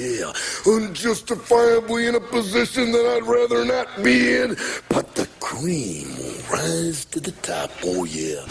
[0.00, 0.32] yeah.
[0.66, 4.56] Unjustifiably in a position that I'd rather not be in,
[4.88, 8.46] but the cream will rise to the top, oh yeah.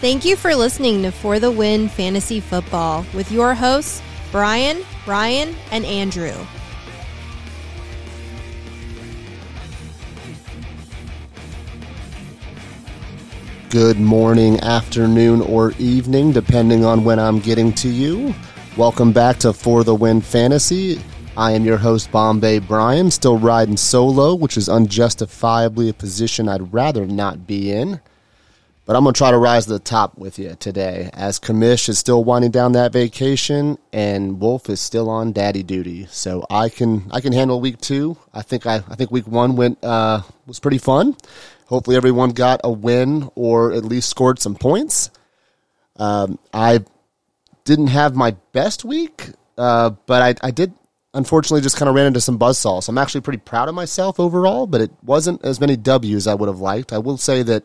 [0.00, 5.54] Thank you for listening to For the Win Fantasy Football with your hosts, Brian, Ryan,
[5.70, 6.34] and Andrew.
[13.72, 18.34] Good morning, afternoon, or evening, depending on when I'm getting to you.
[18.76, 21.00] Welcome back to For the Win Fantasy.
[21.38, 26.74] I am your host, Bombay Brian, still riding solo, which is unjustifiably a position I'd
[26.74, 28.02] rather not be in.
[28.84, 31.88] But I'm going to try to rise to the top with you today, as Kamish
[31.88, 36.08] is still winding down that vacation, and Wolf is still on daddy duty.
[36.10, 38.18] So I can I can handle week two.
[38.34, 41.16] I think I, I think week one went uh, was pretty fun.
[41.72, 45.08] Hopefully everyone got a win or at least scored some points.
[45.96, 46.80] Um, I
[47.64, 50.74] didn't have my best week, uh, but I, I did
[51.14, 52.82] unfortunately just kind of ran into some buzzsaws.
[52.82, 56.34] So I'm actually pretty proud of myself overall, but it wasn't as many W's I
[56.34, 56.92] would have liked.
[56.92, 57.64] I will say that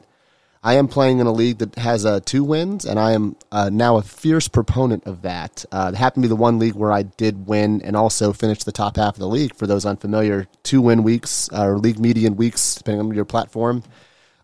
[0.63, 3.69] I am playing in a league that has uh, two wins, and I am uh,
[3.71, 5.65] now a fierce proponent of that.
[5.71, 8.65] Uh, it happened to be the one league where I did win and also finished
[8.65, 9.55] the top half of the league.
[9.55, 13.83] For those unfamiliar, two win weeks uh, or league median weeks, depending on your platform,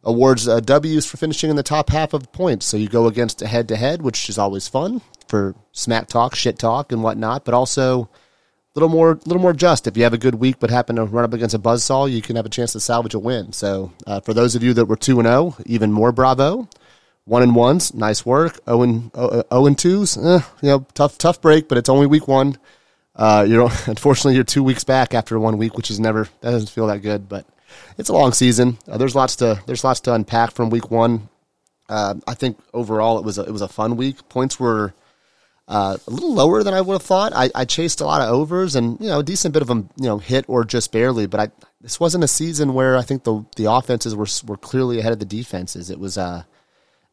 [0.04, 2.66] awards uh, W's for finishing in the top half of points.
[2.66, 6.36] So you go against a head to head, which is always fun for smack talk,
[6.36, 8.10] shit talk, and whatnot, but also
[8.76, 9.88] little more little more just.
[9.88, 12.22] If you have a good week but happen to run up against a buzzsaw, you
[12.22, 13.54] can have a chance to salvage a win.
[13.54, 16.68] So uh, for those of you that were two and zero, even more bravo.
[17.26, 18.60] One and ones, nice work.
[18.68, 22.28] O and O and twos, eh, you know, tough tough break, but it's only week
[22.28, 22.58] one.
[23.16, 26.52] Uh, you know, unfortunately, you're two weeks back after one week, which is never that
[26.52, 27.30] doesn't feel that good.
[27.30, 27.46] But
[27.98, 28.78] it's a long season.
[28.90, 31.30] Uh, there's lots to there's lots to unpack from week one.
[31.88, 34.28] Uh, I think overall it was a, it was a fun week.
[34.28, 34.94] Points were
[35.68, 37.32] uh, a little lower than I would have thought.
[37.34, 39.90] I, I, chased a lot of overs and you know a decent bit of them
[39.96, 41.26] you know hit or just barely.
[41.26, 41.52] But I
[41.82, 45.20] this wasn't a season where I think the the offenses were were clearly ahead of
[45.20, 45.90] the defenses.
[45.90, 46.44] It was uh,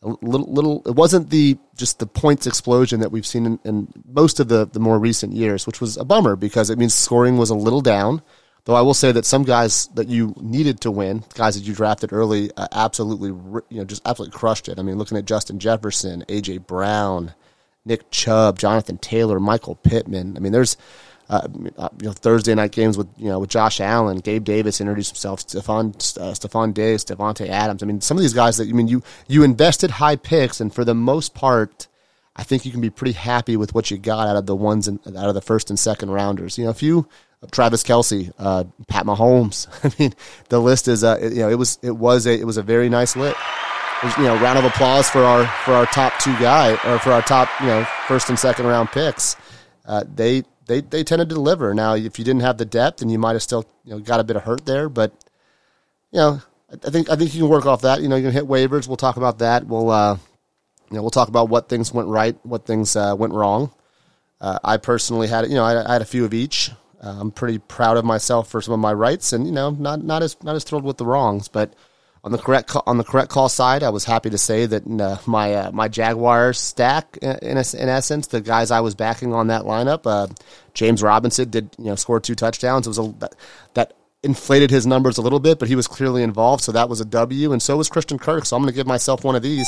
[0.03, 0.83] a little little.
[0.85, 4.67] It wasn't the just the points explosion that we've seen in, in most of the
[4.67, 7.81] the more recent years, which was a bummer because it means scoring was a little
[7.81, 8.21] down.
[8.65, 11.75] Though I will say that some guys that you needed to win, guys that you
[11.75, 13.29] drafted early, uh, absolutely
[13.69, 14.79] you know just absolutely crushed it.
[14.79, 17.33] I mean, looking at Justin Jefferson, AJ Brown.
[17.85, 20.37] Nick Chubb, Jonathan Taylor, Michael Pittman.
[20.37, 20.77] I mean, there's
[21.29, 25.11] uh, you know Thursday night games with you know with Josh Allen, Gabe Davis introduced
[25.11, 27.83] himself, Stefon uh, Stefon Diggs, Davante Adams.
[27.83, 30.75] I mean, some of these guys that I mean you you invested high picks, and
[30.75, 31.89] for the most part,
[32.37, 34.89] I think you can be pretty happy with what you got out of the ones
[34.89, 36.59] in, out of the first and second rounders.
[36.59, 37.09] You know, if you
[37.51, 39.69] Travis Kelce, uh, Pat Mahomes.
[39.85, 40.13] I mean,
[40.49, 42.89] the list is uh, you know it was it was a it was a very
[42.89, 43.37] nice lit
[44.17, 47.23] you know, round of applause for our for our top two guy or for our
[47.23, 49.37] top you know first and second round picks.
[49.85, 51.75] Uh, they they they tended to deliver.
[51.75, 54.21] Now, if you didn't have the depth, and you might have still you know got
[54.21, 55.13] a bit of hurt there, but
[56.13, 58.01] you know, I think I think you can work off that.
[58.01, 58.87] You know, you can hit waivers.
[58.87, 59.67] We'll talk about that.
[59.67, 60.17] We'll uh,
[60.91, 63.71] you know we'll talk about what things went right, what things uh, went wrong.
[64.41, 66.71] Uh, I personally had you know I, I had a few of each.
[67.03, 70.03] Uh, I'm pretty proud of myself for some of my rights, and you know not
[70.05, 71.75] not as not as thrilled with the wrongs, but
[72.23, 75.19] on the correct on the correct call side, I was happy to say that uh,
[75.27, 79.47] my uh, my Jaguars stack, in, in, in, essence, the guys I was backing on
[79.47, 80.33] that lineup, uh,
[80.75, 82.87] James Robinson did you know score two touchdowns.
[82.87, 83.35] It was a that,
[83.75, 87.01] that, inflated his numbers a little bit, but he was clearly involved, so that was
[87.01, 87.53] a W.
[87.53, 88.45] And so was Christian Kirk.
[88.45, 89.67] So I'm going to give myself one of these.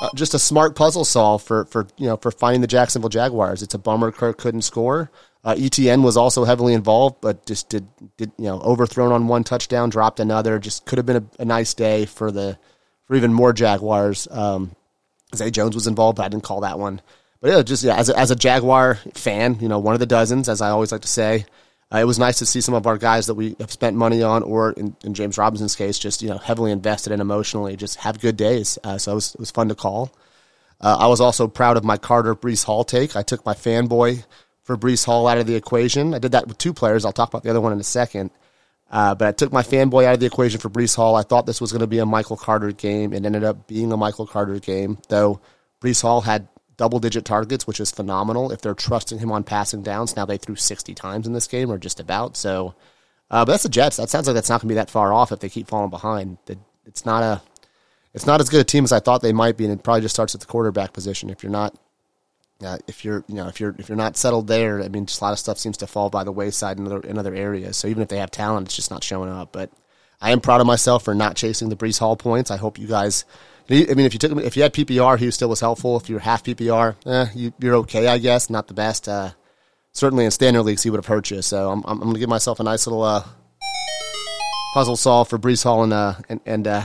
[0.00, 3.62] Uh, just a smart puzzle solve for for you know for finding the Jacksonville Jaguars.
[3.62, 5.10] It's a bummer Kirk couldn't score.
[5.44, 7.86] Uh, Etienne was also heavily involved, but just did
[8.16, 10.58] did you know overthrown on one touchdown, dropped another.
[10.58, 12.58] Just could have been a, a nice day for the
[13.06, 14.28] for even more Jaguars.
[14.30, 14.76] Um,
[15.34, 17.00] Zay Jones was involved, but I didn't call that one.
[17.40, 20.06] But yeah, just yeah, as a, as a Jaguar fan, you know, one of the
[20.06, 21.44] dozens, as I always like to say.
[21.92, 24.22] Uh, it was nice to see some of our guys that we have spent money
[24.22, 27.96] on, or in, in James Robinson's case, just you know heavily invested in emotionally, just
[27.96, 28.78] have good days.
[28.84, 30.12] Uh, so it was, it was fun to call.
[30.80, 33.16] Uh, I was also proud of my Carter Breece Hall take.
[33.16, 34.24] I took my fanboy
[34.62, 36.14] for Breece Hall out of the equation.
[36.14, 37.04] I did that with two players.
[37.04, 38.30] I'll talk about the other one in a second.
[38.90, 41.16] Uh, but I took my fanboy out of the equation for Breece Hall.
[41.16, 43.14] I thought this was going to be a Michael Carter game.
[43.14, 45.40] It ended up being a Michael Carter game, though
[45.80, 49.82] Breece Hall had double digit targets, which is phenomenal if they're trusting him on passing
[49.82, 50.14] downs.
[50.14, 52.36] Now they threw 60 times in this game, or just about.
[52.36, 52.74] So,
[53.30, 53.96] uh, but that's the Jets.
[53.96, 55.90] That sounds like that's not going to be that far off if they keep falling
[55.90, 56.36] behind.
[56.84, 57.40] It's not a,
[58.12, 60.02] it's not as good a team as I thought they might be, and it probably
[60.02, 61.30] just starts at the quarterback position.
[61.30, 61.74] If you're not
[62.86, 65.24] if you're you know if you're if you're not settled there, I mean, just a
[65.24, 67.76] lot of stuff seems to fall by the wayside in other in other areas.
[67.76, 69.52] So even if they have talent, it's just not showing up.
[69.52, 69.70] But
[70.20, 72.50] I am proud of myself for not chasing the Breece Hall points.
[72.50, 73.24] I hope you guys.
[73.70, 75.96] I mean, if you took if you had PPR, he still was helpful.
[75.96, 78.50] If you're half PPR, eh, you, are okay, I guess.
[78.50, 79.08] Not the best.
[79.08, 79.30] Uh,
[79.92, 81.42] certainly in standard leagues, he would have hurt you.
[81.42, 83.24] So I'm, I'm, going to give myself a nice little uh,
[84.74, 86.84] puzzle solve for Breece Hall and uh, and and, uh,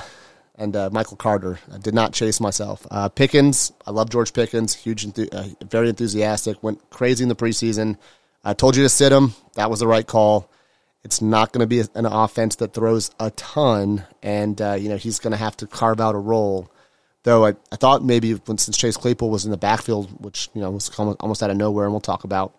[0.57, 1.59] and uh, Michael Carter.
[1.71, 2.85] I did not chase myself.
[2.89, 4.73] Uh, Pickens, I love George Pickens.
[4.73, 6.61] Huge, uh, very enthusiastic.
[6.63, 7.97] Went crazy in the preseason.
[8.43, 9.33] I told you to sit him.
[9.55, 10.49] That was the right call.
[11.03, 14.97] It's not going to be an offense that throws a ton, and uh, you know
[14.97, 16.69] he's going to have to carve out a role.
[17.23, 20.61] Though I, I thought maybe when, since Chase Claypool was in the backfield, which you
[20.61, 22.57] know was almost out of nowhere, and we'll talk about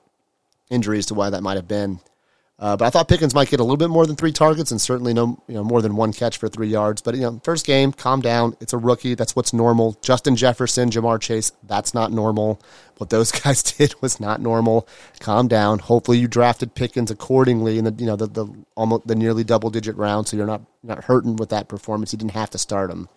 [0.70, 2.00] injuries to why that might have been.
[2.60, 4.80] Uh, but I thought Pickens might get a little bit more than three targets and
[4.80, 7.00] certainly no, you know, more than one catch for three yards.
[7.00, 8.56] But you know, first game, calm down.
[8.60, 9.14] It's a rookie.
[9.14, 9.96] That's what's normal.
[10.02, 12.60] Justin Jefferson, Ja'Marr Chase, that's not normal.
[12.96, 14.88] What those guys did was not normal.
[15.20, 15.78] Calm down.
[15.78, 19.70] Hopefully, you drafted Pickens accordingly in the you know the, the almost the nearly double
[19.70, 22.12] digit round, so you're not not hurting with that performance.
[22.12, 23.08] You didn't have to start him.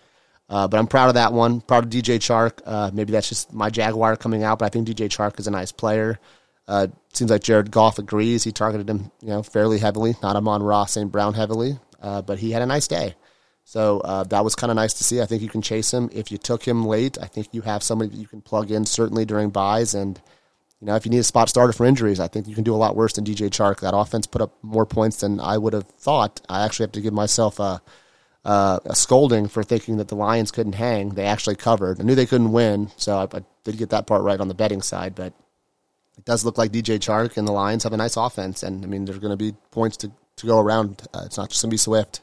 [0.50, 1.62] Uh, but I'm proud of that one.
[1.62, 2.62] Proud of DJ Chark.
[2.66, 5.52] Uh, maybe that's just my Jaguar coming out, but I think DJ Chark is a
[5.52, 6.20] nice player.
[6.68, 8.44] Uh, seems like Jared Goff agrees.
[8.44, 10.16] He targeted him, you know, fairly heavily.
[10.22, 11.12] Not Amon-Ra St.
[11.12, 13.16] Brown heavily, uh, but he had a nice day.
[13.64, 15.22] So uh, that was kind of nice to see.
[15.22, 17.18] I think you can chase him if you took him late.
[17.22, 20.20] I think you have somebody that you can plug in certainly during buys, and
[20.80, 22.74] you know if you need a spot starter for injuries, I think you can do
[22.74, 23.80] a lot worse than DJ Chark.
[23.80, 26.42] That offense put up more points than I would have thought.
[26.50, 27.82] I actually have to give myself a.
[28.44, 31.10] Uh, a scolding for thinking that the Lions couldn't hang.
[31.10, 32.02] They actually covered.
[32.02, 34.56] I knew they couldn't win, so I, I did get that part right on the
[34.56, 35.14] betting side.
[35.14, 35.34] But
[36.18, 38.88] it does look like DJ Chark and the Lions have a nice offense, and I
[38.88, 41.02] mean there's going to be points to, to go around.
[41.14, 42.22] Uh, it's not just going to be Swift.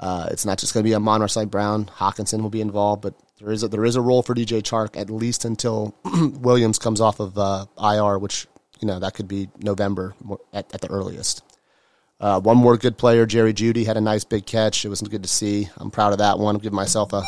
[0.00, 1.46] Uh, it's not just going to be a Monroe.
[1.46, 1.86] Brown.
[1.86, 4.96] Hockenson will be involved, but there is a, there is a role for DJ Chark
[4.96, 5.94] at least until
[6.40, 8.46] Williams comes off of uh, IR, which
[8.80, 10.14] you know that could be November
[10.52, 11.42] at, at the earliest.
[12.20, 14.84] Uh, one more good player, Jerry Jeudy, had a nice big catch.
[14.84, 15.68] It was good to see.
[15.76, 16.56] I'm proud of that one.
[16.56, 17.22] I'm giving myself a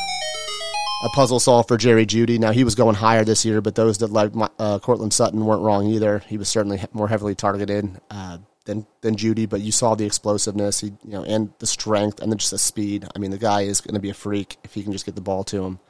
[1.03, 2.39] a puzzle solve for Jerry Jeudy.
[2.39, 5.63] Now he was going higher this year, but those that like uh, Courtland Sutton weren't
[5.63, 6.19] wrong either.
[6.21, 10.81] He was certainly more heavily targeted uh, than than Jeudy, but you saw the explosiveness,
[10.81, 13.07] he, you know, and the strength, and then just the speed.
[13.15, 15.15] I mean, the guy is going to be a freak if he can just get
[15.15, 15.81] the ball to him.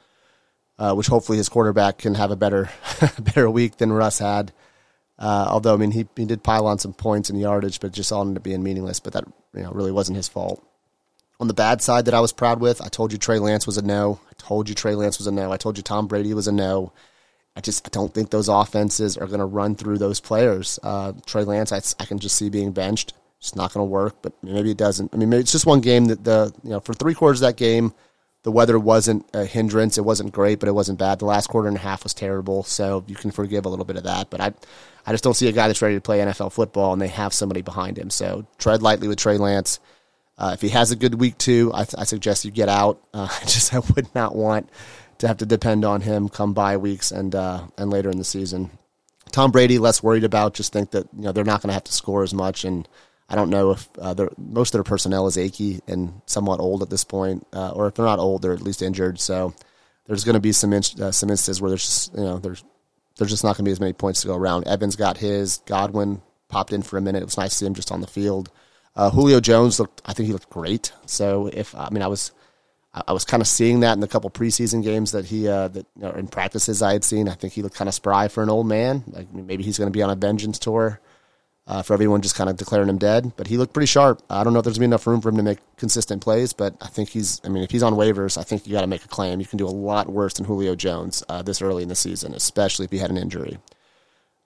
[0.79, 2.67] Uh, which hopefully his quarterback can have a better
[3.19, 4.51] better week than Russ had.
[5.19, 8.11] Uh, although I mean he he did pile on some points and yardage, but just
[8.11, 8.99] all ended up being meaningless.
[8.99, 10.65] But that you know really wasn't his fault
[11.41, 12.81] on the bad side that I was proud with.
[12.81, 14.19] I told you Trey Lance was a no.
[14.29, 15.51] I told you Trey Lance was a no.
[15.51, 16.93] I told you Tom Brady was a no.
[17.55, 20.79] I just I don't think those offenses are going to run through those players.
[20.83, 23.13] Uh, Trey Lance, I, I can just see being benched.
[23.39, 25.11] It's not going to work, but maybe it doesn't.
[25.13, 27.47] I mean, maybe it's just one game that the you know for three quarters of
[27.47, 27.91] that game,
[28.43, 29.97] the weather wasn't a hindrance.
[29.97, 31.17] It wasn't great, but it wasn't bad.
[31.17, 33.97] The last quarter and a half was terrible, so you can forgive a little bit
[33.97, 34.29] of that.
[34.29, 34.53] But I,
[35.07, 37.33] I just don't see a guy that's ready to play NFL football, and they have
[37.33, 38.11] somebody behind him.
[38.11, 39.79] So tread lightly with Trey Lance.
[40.41, 42.99] Uh, if he has a good week two, I, I suggest you get out.
[43.13, 44.71] Uh, just I would not want
[45.19, 48.23] to have to depend on him come by weeks and uh, and later in the
[48.23, 48.71] season.
[49.31, 50.55] Tom Brady, less worried about.
[50.55, 52.89] Just think that you know they're not going to have to score as much, and
[53.29, 56.89] I don't know if uh, most of their personnel is achy and somewhat old at
[56.89, 59.19] this point, uh, or if they're not old, they're at least injured.
[59.19, 59.53] So
[60.07, 62.63] there's going to be some in, uh, some instances where there's just, you know there's
[63.19, 64.67] there's just not going to be as many points to go around.
[64.67, 65.59] Evans got his.
[65.67, 67.21] Godwin popped in for a minute.
[67.21, 68.49] It was nice to see him just on the field.
[68.95, 70.91] Uh, Julio Jones looked, I think he looked great.
[71.05, 72.31] So if I mean, I was,
[72.93, 75.85] I was kind of seeing that in the couple preseason games that he, uh, that
[75.95, 77.29] you know, in practices I had seen.
[77.29, 79.03] I think he looked kind of spry for an old man.
[79.07, 80.99] Like maybe he's going to be on a vengeance tour.
[81.67, 84.21] Uh, for everyone just kind of declaring him dead, but he looked pretty sharp.
[84.29, 86.53] I don't know if there's gonna be enough room for him to make consistent plays,
[86.53, 87.39] but I think he's.
[87.45, 89.39] I mean, if he's on waivers, I think you got to make a claim.
[89.39, 92.33] You can do a lot worse than Julio Jones uh, this early in the season,
[92.33, 93.59] especially if he had an injury.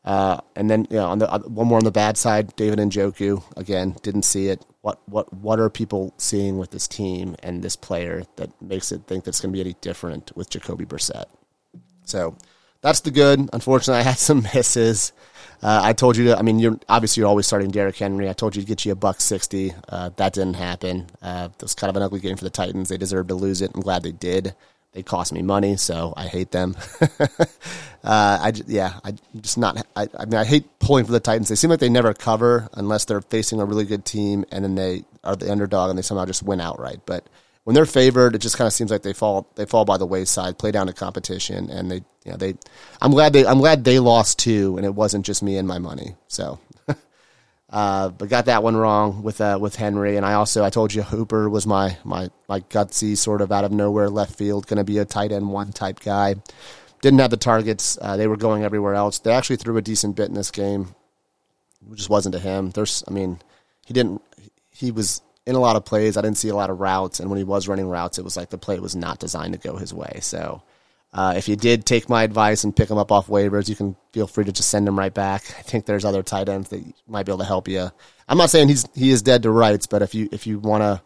[0.05, 2.79] Uh, and then you know, on the uh, one more on the bad side, David
[2.79, 4.63] and Njoku again didn't see it.
[4.81, 9.07] What what what are people seeing with this team and this player that makes it
[9.07, 11.25] think that's going to be any different with Jacoby Brissett?
[12.03, 12.37] So
[12.81, 13.49] that's the good.
[13.51, 15.11] Unfortunately, I had some misses.
[15.63, 16.37] Uh, I told you to.
[16.37, 18.29] I mean, you're obviously you're always starting Derrick Henry.
[18.29, 19.73] I told you to get you a buck sixty.
[19.89, 21.07] Uh, that didn't happen.
[21.19, 22.89] Uh, it was kind of an ugly game for the Titans.
[22.89, 23.71] They deserved to lose it.
[23.73, 24.53] I'm glad they did.
[24.95, 26.77] They cost me money, so I hate them.
[27.01, 27.35] uh,
[28.01, 29.85] I yeah, I just not.
[29.93, 31.49] I, I mean, I hate pulling for the Titans.
[31.49, 34.75] They seem like they never cover unless they're facing a really good team, and then
[34.75, 37.01] they are the underdog and they somehow just win outright.
[37.05, 37.27] But
[37.65, 40.05] when they're favored, it just kind of seems like they fall they fall by the
[40.05, 42.53] wayside, play down to competition, and they you know they.
[43.01, 45.77] I'm glad they I'm glad they lost too, and it wasn't just me and my
[45.77, 46.15] money.
[46.29, 46.57] So
[47.69, 50.93] uh, but got that one wrong with uh, with Henry, and I also I told
[50.93, 54.77] you Hooper was my my my gutsy sort of out of nowhere left field, going
[54.77, 56.35] to be a tight end one type guy.
[57.01, 59.19] Didn't have the targets; uh, they were going everywhere else.
[59.19, 60.93] They actually threw a decent bit in this game.
[61.91, 62.69] It just wasn't to him.
[62.69, 63.39] There's, I mean,
[63.85, 64.21] he didn't.
[64.69, 66.17] He was in a lot of plays.
[66.17, 68.37] I didn't see a lot of routes, and when he was running routes, it was
[68.37, 70.19] like the play was not designed to go his way.
[70.21, 70.61] So.
[71.15, 73.95] Uh, if you did take my advice and pick him up off waivers, you can
[74.11, 75.43] feel free to just send him right back.
[75.57, 77.89] I think there's other tight ends that might be able to help you.
[78.27, 80.81] I'm not saying he's he is dead to rights, but if you if you want
[80.81, 81.01] to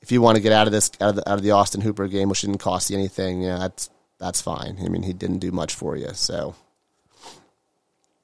[0.00, 1.82] if you want to get out of this out of the, out of the Austin
[1.82, 4.76] Hooper game, which didn't cost you anything, yeah, that's that's fine.
[4.84, 6.56] I mean, he didn't do much for you, so.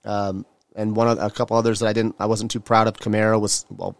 [0.04, 0.44] Um,
[0.74, 2.98] and one of, a couple others that I didn't I wasn't too proud of.
[2.98, 3.96] Kamara was well.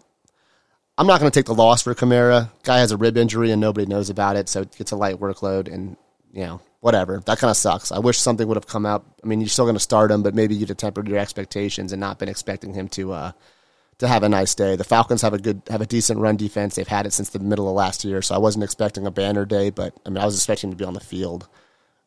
[0.99, 2.51] I'm not going to take the loss for Kamara.
[2.65, 5.21] Guy has a rib injury and nobody knows about it, so it gets a light
[5.21, 5.97] workload, and
[6.33, 7.23] you know whatever.
[7.27, 7.93] That kind of sucks.
[7.93, 9.05] I wish something would have come out.
[9.23, 11.93] I mean, you're still going to start him, but maybe you'd have tempered your expectations
[11.93, 13.33] and not been expecting him to uh,
[13.99, 14.77] to have a nice day.
[14.77, 16.75] The Falcons have a good, have a decent run defense.
[16.75, 19.45] They've had it since the middle of last year, so I wasn't expecting a banner
[19.45, 21.49] day, but I mean, I was expecting to be on the field.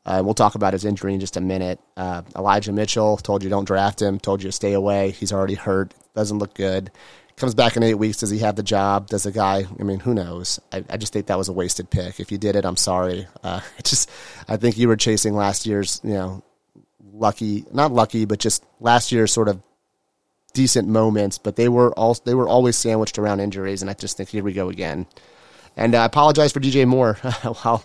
[0.05, 1.79] Uh, we'll talk about his injury in just a minute.
[1.95, 5.11] Uh, Elijah Mitchell told you don't draft him, told you to stay away.
[5.11, 6.91] He's already hurt, doesn't look good.
[7.35, 8.17] Comes back in eight weeks.
[8.17, 9.07] Does he have the job?
[9.07, 9.65] Does the guy?
[9.79, 10.59] I mean, who knows?
[10.71, 12.19] I, I just think that was a wasted pick.
[12.19, 13.27] If you did it, I'm sorry.
[13.43, 14.09] Uh, just,
[14.47, 16.43] I think you were chasing last year's, you know,
[17.11, 19.61] lucky, not lucky, but just last year's sort of
[20.53, 21.39] decent moments.
[21.39, 24.43] But they were all they were always sandwiched around injuries, and I just think here
[24.43, 25.07] we go again.
[25.75, 27.17] And I apologize for DJ Moore.
[27.23, 27.83] I'll,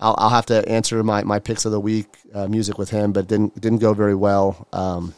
[0.00, 3.12] I'll, I'll have to answer my, my picks of the week uh, music with him,
[3.12, 4.66] but didn't didn't go very well.
[4.72, 5.14] Um,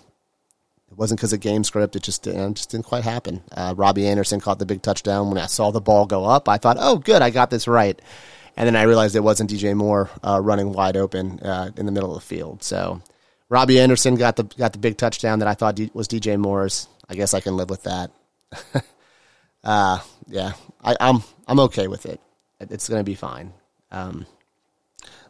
[0.90, 1.97] it wasn't because of game script.
[1.97, 3.42] It just, it just didn't quite happen.
[3.52, 5.28] Uh, Robbie Anderson caught the big touchdown.
[5.28, 8.00] When I saw the ball go up, I thought, oh, good, I got this right.
[8.57, 11.92] And then I realized it wasn't DJ Moore uh, running wide open uh, in the
[11.92, 12.64] middle of the field.
[12.64, 13.00] So
[13.49, 16.88] Robbie Anderson got the got the big touchdown that I thought D- was DJ Moore's.
[17.09, 18.11] I guess I can live with that.
[19.64, 20.52] uh, yeah,
[20.83, 22.21] I, am I'm, I'm okay with it.
[22.61, 23.52] It's going to be fine.
[23.90, 24.26] Um,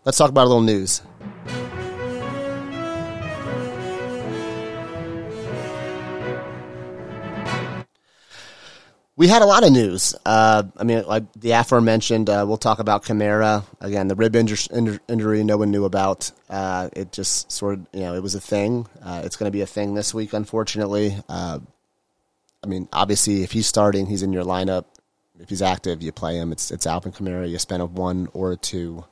[0.05, 1.03] let's talk about a little news.
[9.19, 10.15] We had a lot of news.
[10.25, 14.07] Uh, I mean, like the aforementioned, uh, we'll talk about Kamara again.
[14.07, 16.31] The rib injury, injury no one knew about.
[16.49, 18.87] Uh, it just sort of, you know, it was a thing.
[19.03, 21.17] Uh, it's going to be a thing this week, unfortunately.
[21.29, 21.59] Uh,
[22.63, 24.85] I mean, obviously, if he's starting, he's in your lineup.
[25.41, 26.53] If he's active, you play him.
[26.53, 27.51] It's it's Alvin Kamara.
[27.51, 29.05] You spend a one or a two.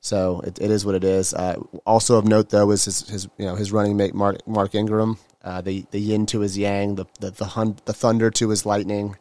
[0.00, 1.32] So it, it is what it is.
[1.32, 4.74] Uh, also of note, though, is his, his you know his running mate Mark Mark
[4.74, 5.16] Ingram.
[5.42, 9.16] the the yin to his yang, the the the, hun, the thunder to his lightning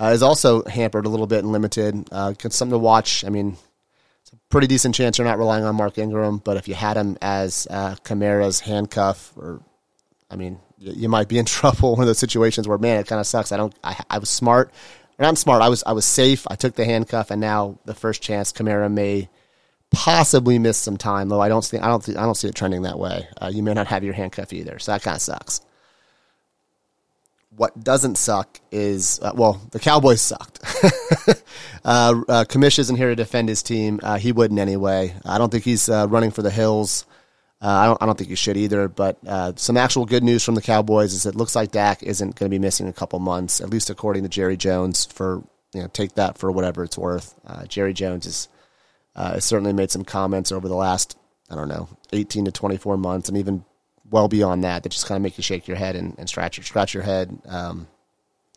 [0.00, 2.08] uh, is also hampered a little bit and limited.
[2.10, 3.24] Uh, something to watch.
[3.24, 3.56] I mean,
[4.22, 6.96] it's a pretty decent chance you're not relying on Mark Ingram, but if you had
[6.96, 9.60] him as uh, Kamara's handcuff, or
[10.30, 11.92] I mean, you, you might be in trouble.
[11.92, 13.52] One of those situations where, man, it kind of sucks.
[13.52, 13.74] I don't.
[13.84, 14.72] I, I was smart.
[15.18, 15.60] And I'm smart.
[15.60, 16.46] I was I was safe.
[16.48, 19.28] I took the handcuff, and now the first chance Kamara may
[19.90, 21.28] possibly miss some time.
[21.28, 23.28] Though I don't see I don't I don't see it trending that way.
[23.38, 25.60] Uh, you may not have your handcuff either, so that kind of sucks.
[27.56, 30.60] What doesn't suck is uh, well, the Cowboys sucked.
[31.84, 33.98] uh, uh, Kamish isn't here to defend his team.
[34.02, 35.14] Uh, he wouldn't anyway.
[35.24, 37.06] I don't think he's uh, running for the hills.
[37.60, 38.02] Uh, I don't.
[38.02, 38.88] I don't think he should either.
[38.88, 42.36] But uh, some actual good news from the Cowboys is it looks like Dak isn't
[42.36, 45.04] going to be missing a couple months, at least according to Jerry Jones.
[45.04, 45.42] For
[45.74, 47.34] you know, take that for whatever it's worth.
[47.68, 48.48] Jerry Jones is,
[49.14, 51.16] has certainly made some comments over the last
[51.50, 53.64] I don't know, 18 to 24 months, and even
[54.10, 56.56] well beyond that that just kind of make you shake your head and, and scratch
[56.56, 57.36] your scratch your head.
[57.46, 57.86] Um,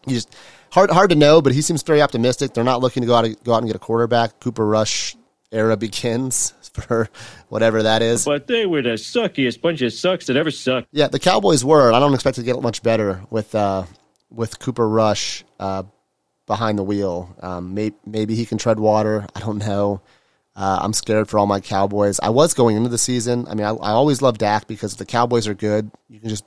[0.06, 0.36] you just
[0.72, 2.54] hard hard to know, but he seems very optimistic.
[2.54, 4.40] They're not looking to go out go out and get a quarterback.
[4.40, 5.16] Cooper Rush
[5.52, 7.10] era begins for
[7.50, 8.26] whatever that is.
[8.26, 10.88] But they were the suckiest bunch of sucks that ever sucked.
[10.92, 11.94] Yeah, the Cowboys were.
[11.94, 13.86] I don't expect to get much better with uh,
[14.30, 15.84] with Cooper Rush uh,
[16.48, 17.36] behind the wheel.
[17.42, 19.28] Um, maybe, maybe he can tread water.
[19.36, 20.02] I don't know.
[20.56, 22.20] Uh, I'm scared for all my Cowboys.
[22.22, 23.48] I was going into the season.
[23.48, 26.30] I mean, I, I always love Dak because if the Cowboys are good, you can
[26.30, 26.46] just,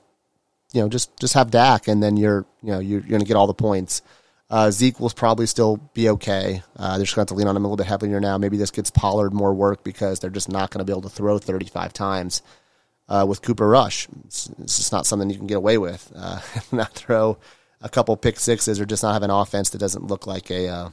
[0.71, 3.27] you know, just just have Dak, and then you're, you know, you're, you're going to
[3.27, 4.01] get all the points.
[4.49, 6.61] Uh, Zeke will probably still be okay.
[6.77, 8.37] Uh, they're just going to have to lean on him a little bit heavier now.
[8.37, 11.09] Maybe this gets Pollard more work because they're just not going to be able to
[11.09, 12.41] throw 35 times
[13.09, 14.07] uh, with Cooper Rush.
[14.25, 16.11] It's, it's, just not something you can get away with.
[16.15, 16.39] Uh,
[16.71, 17.37] not throw
[17.81, 20.67] a couple pick sixes or just not have an offense that doesn't look like a
[20.67, 20.89] uh,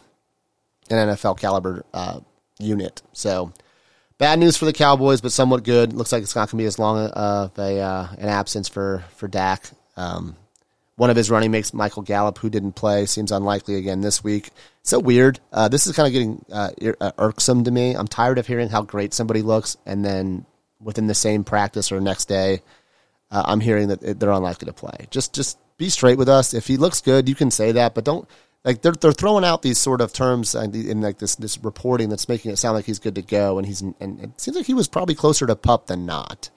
[0.91, 2.21] an NFL caliber uh,
[2.59, 3.03] unit.
[3.13, 3.53] So
[4.19, 5.93] bad news for the Cowboys, but somewhat good.
[5.93, 9.05] Looks like it's not going to be as long of a uh, an absence for
[9.17, 9.71] for Dak.
[9.97, 10.37] Um,
[10.97, 14.51] one of his running mates, Michael Gallup, who didn't play, seems unlikely again this week.
[14.83, 15.41] So weird.
[15.53, 16.71] Uh, this is kind of getting uh,
[17.01, 17.95] uh, irksome to me.
[17.95, 20.47] I'm tired of hearing how great somebody looks, and then
[20.81, 22.63] within the same practice or next day,
[23.31, 25.09] uh, I'm hearing that they're unlikely to play.
[25.11, 26.55] Just just be straight with us.
[26.55, 28.29] If he looks good, you can say that, but don't
[28.65, 32.09] like they're they're throwing out these sort of terms in, in like this this reporting
[32.09, 34.67] that's making it sound like he's good to go, and he's and it seems like
[34.67, 36.51] he was probably closer to pup than not.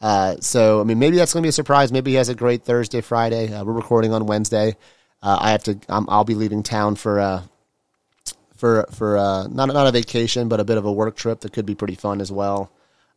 [0.00, 1.92] Uh, so I mean, maybe that's going to be a surprise.
[1.92, 3.52] Maybe he has a great Thursday, Friday.
[3.52, 4.76] Uh, we're recording on Wednesday.
[5.22, 5.78] Uh, I have to.
[5.88, 7.42] i will be leaving town for uh,
[8.56, 11.52] for for uh, not not a vacation, but a bit of a work trip that
[11.52, 12.72] could be pretty fun as well.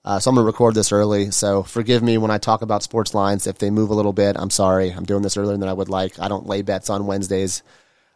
[0.05, 1.31] Uh, so I'm gonna record this early.
[1.31, 4.35] So forgive me when I talk about sports lines if they move a little bit.
[4.38, 4.89] I'm sorry.
[4.91, 6.19] I'm doing this earlier than I would like.
[6.19, 7.63] I don't lay bets on Wednesdays,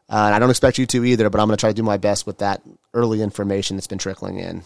[0.10, 1.30] uh, and I don't expect you to either.
[1.30, 2.62] But I'm gonna try to do my best with that
[2.94, 4.64] early information that's been trickling in.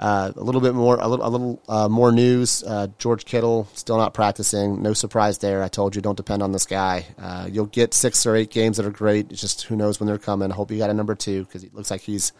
[0.00, 2.64] Uh, a little bit more, a little, a little uh, more news.
[2.64, 4.80] Uh, George Kittle still not practicing.
[4.82, 5.62] No surprise there.
[5.62, 7.04] I told you, don't depend on this guy.
[7.18, 9.30] Uh, you'll get six or eight games that are great.
[9.30, 10.50] It's just who knows when they're coming.
[10.50, 12.32] I hope you got a number two because it looks like he's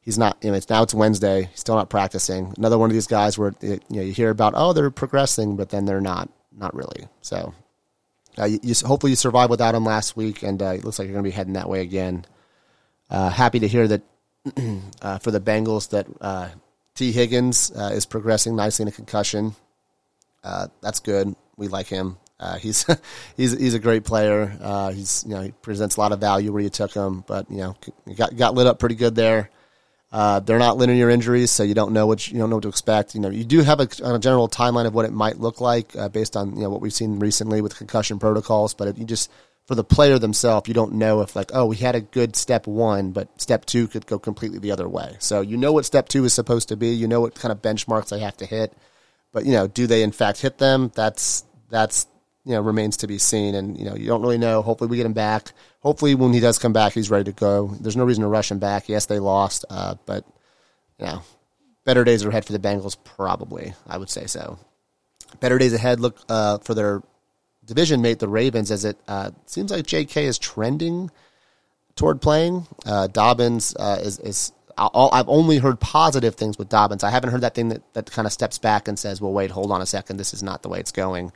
[0.00, 0.38] he's not.
[0.42, 1.44] You know, it's now it's Wednesday.
[1.44, 2.52] He's still not practicing.
[2.58, 5.70] Another one of these guys where you know you hear about oh they're progressing, but
[5.70, 6.28] then they're not.
[6.50, 7.06] Not really.
[7.20, 7.54] So
[8.38, 11.06] uh, you, you, hopefully you survived without him last week, and uh, it looks like
[11.06, 12.24] you're going to be heading that way again.
[13.10, 14.02] happy to hear that
[15.20, 16.06] for the Bengals that
[16.98, 19.54] Tee Higgins uh, is progressing nicely in a concussion.
[20.42, 21.32] Uh, that's good.
[21.56, 22.16] We like him.
[22.40, 22.84] Uh, he's
[23.36, 24.56] he's he's a great player.
[24.60, 27.48] Uh, he's you know he presents a lot of value where you took him, but
[27.50, 27.76] you know
[28.16, 29.48] got got lit up pretty good there.
[30.10, 32.62] Uh, they're not linear injuries, so you don't know what you, you, don't know what
[32.62, 33.14] to expect.
[33.14, 35.94] You know you do have a, a general timeline of what it might look like
[35.96, 39.04] uh, based on you know what we've seen recently with concussion protocols, but it, you
[39.04, 39.30] just
[39.66, 42.66] for the player themselves, you don't know if like, oh, we had a good step
[42.66, 45.16] one, but step two could go completely the other way.
[45.18, 46.88] So you know what step two is supposed to be.
[46.88, 48.72] You know what kind of benchmarks they have to hit,
[49.30, 50.90] but you know, do they in fact hit them?
[50.94, 52.06] That's that's
[52.48, 54.62] you know remains to be seen, and you know you don't really know.
[54.62, 55.52] Hopefully, we get him back.
[55.80, 57.76] Hopefully, when he does come back, he's ready to go.
[57.78, 58.88] There's no reason to rush him back.
[58.88, 60.24] Yes, they lost, uh, but
[60.98, 61.22] you know,
[61.84, 62.96] better days are ahead for the Bengals.
[63.04, 64.58] Probably, I would say so.
[65.40, 66.00] Better days ahead.
[66.00, 67.02] Look uh, for their
[67.66, 70.24] division mate, the Ravens, as it uh, seems like J.K.
[70.24, 71.10] is trending
[71.96, 72.66] toward playing.
[72.86, 77.04] Uh, Dobbins uh, is, is I've only heard positive things with Dobbins.
[77.04, 79.50] I haven't heard that thing that, that kind of steps back and says, well, wait,
[79.50, 80.16] hold on a second.
[80.16, 81.32] This is not the way it's going.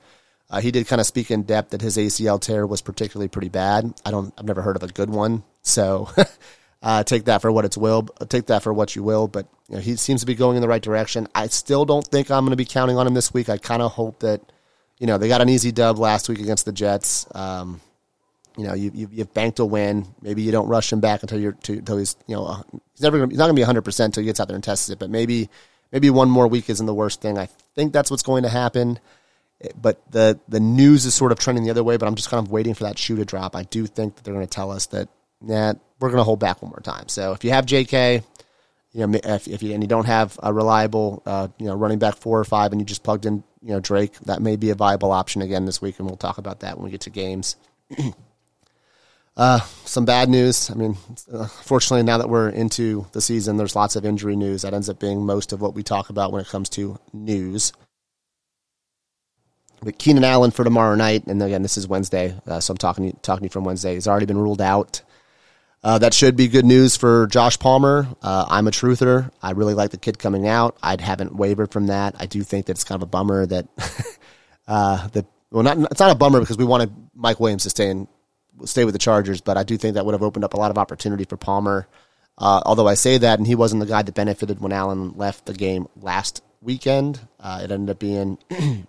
[0.50, 3.48] Uh, he did kind of speak in depth that his ACL tear was particularly pretty
[3.48, 3.94] bad.
[4.04, 5.44] I don't, I've never heard of a good one.
[5.62, 6.10] So
[6.82, 8.02] uh, take that for what it's will.
[8.28, 9.28] Take that for what you will.
[9.28, 11.26] But you know, he seems to be going in the right direction.
[11.34, 13.48] I still don't think I'm going to be counting on him this week.
[13.48, 14.42] I kind of hope that
[15.02, 17.26] you know, they got an easy dub last week against the Jets.
[17.34, 17.80] Um,
[18.56, 20.06] you know, you, you have banked a win.
[20.22, 23.18] Maybe you don't rush him back until you're to, until he's you know he's never
[23.18, 24.88] gonna, he's not going to be 100 percent until he gets out there and tests
[24.90, 25.00] it.
[25.00, 25.50] But maybe
[25.90, 27.36] maybe one more week isn't the worst thing.
[27.36, 29.00] I think that's what's going to happen.
[29.80, 31.96] But the the news is sort of trending the other way.
[31.96, 33.56] But I'm just kind of waiting for that shoe to drop.
[33.56, 35.08] I do think that they're going to tell us that
[35.40, 37.08] nah, we're going to hold back one more time.
[37.08, 38.22] So if you have J.K
[38.92, 41.98] you know, if, if you, and you don't have a reliable, uh, you know, running
[41.98, 44.70] back four or five, and you just plugged in, you know, Drake, that may be
[44.70, 47.10] a viable option again this week, and we'll talk about that when we get to
[47.10, 47.56] games.
[49.36, 50.70] uh, some bad news.
[50.70, 50.98] I mean,
[51.32, 54.62] uh, fortunately, now that we're into the season, there's lots of injury news.
[54.62, 57.72] That ends up being most of what we talk about when it comes to news.
[59.82, 63.16] But Keenan Allen for tomorrow night, and again, this is Wednesday, uh, so I'm talking
[63.22, 63.94] talking to you from Wednesday.
[63.94, 65.02] He's already been ruled out.
[65.84, 68.06] Uh, that should be good news for Josh Palmer.
[68.22, 69.32] Uh, I'm a truther.
[69.42, 70.76] I really like the kid coming out.
[70.80, 72.14] I haven't wavered from that.
[72.20, 73.66] I do think that it's kind of a bummer that
[74.68, 75.08] uh,
[75.50, 78.06] well, not it's not a bummer because we wanted Mike Williams to stay in
[78.64, 80.70] stay with the Chargers, but I do think that would have opened up a lot
[80.70, 81.88] of opportunity for Palmer.
[82.38, 85.46] Uh, although I say that, and he wasn't the guy that benefited when Allen left
[85.46, 87.20] the game last weekend.
[87.38, 88.38] Uh, it ended up being,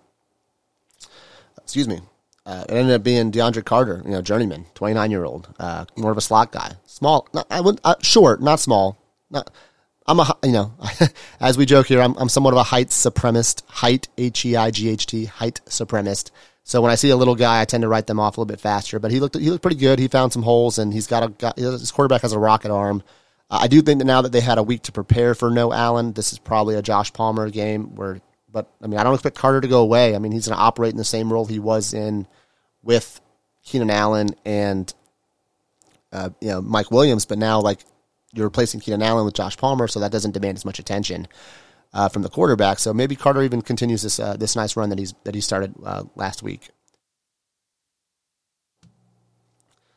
[1.64, 2.00] excuse me,
[2.46, 6.12] uh, it ended up being DeAndre Carter, you know, journeyman, 29 year old, uh, more
[6.12, 6.72] of a slot guy.
[6.86, 8.98] Small, not, I would, uh, short, not small.
[9.30, 9.50] Not,
[10.06, 10.74] I'm a, you know,
[11.40, 14.70] as we joke here, I'm, I'm somewhat of a height supremacist, height, H E I
[14.70, 16.30] G H T, height supremacist.
[16.64, 18.52] So when I see a little guy, I tend to write them off a little
[18.52, 18.98] bit faster.
[18.98, 19.98] But he looked, he looked pretty good.
[19.98, 23.02] He found some holes, and he's got a, got, his quarterback has a rocket arm.
[23.50, 25.72] Uh, I do think that now that they had a week to prepare for no
[25.72, 28.20] Allen, this is probably a Josh Palmer game where
[28.54, 30.14] but I mean, I don't expect Carter to go away.
[30.14, 32.26] I mean, he's going to operate in the same role he was in
[32.84, 33.20] with
[33.64, 34.94] Keenan Allen and
[36.12, 37.26] uh, you know Mike Williams.
[37.26, 37.80] But now, like
[38.32, 41.26] you're replacing Keenan Allen with Josh Palmer, so that doesn't demand as much attention
[41.92, 42.78] uh, from the quarterback.
[42.78, 45.74] So maybe Carter even continues this uh, this nice run that he's that he started
[45.84, 46.70] uh, last week.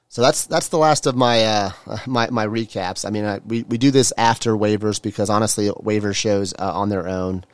[0.10, 1.72] So that's that's the last of my uh,
[2.08, 3.06] my my recaps.
[3.06, 6.90] I mean, I, we we do this after waivers because honestly, waiver shows uh, on
[6.90, 7.46] their own.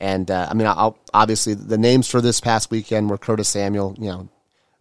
[0.00, 3.96] And uh, I mean, I'll, obviously the names for this past weekend were Curtis Samuel,
[3.98, 4.28] you know,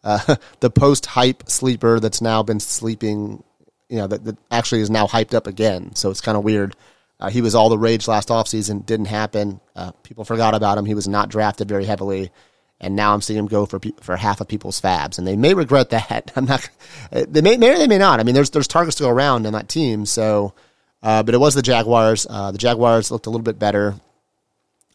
[0.04, 3.44] uh, the post hype sleeper that's now been sleeping,
[3.90, 5.96] you know, that, that actually is now hyped up again.
[5.96, 6.76] So it's kind of weird.
[7.20, 9.60] Uh, he was all the rage last offseason, didn't happen.
[9.76, 10.86] Uh, people forgot about him.
[10.86, 12.32] He was not drafted very heavily.
[12.80, 15.56] And now I'm seeing him go for for half of people's fabs, and they may
[15.56, 16.32] regret that.
[16.36, 16.70] I'm not.
[17.10, 18.20] They may, may or they may not.
[18.20, 20.06] I mean, there's there's targets to go around in that team.
[20.06, 20.54] So,
[21.02, 22.28] uh, but it was the Jaguars.
[22.30, 23.96] Uh, the Jaguars looked a little bit better.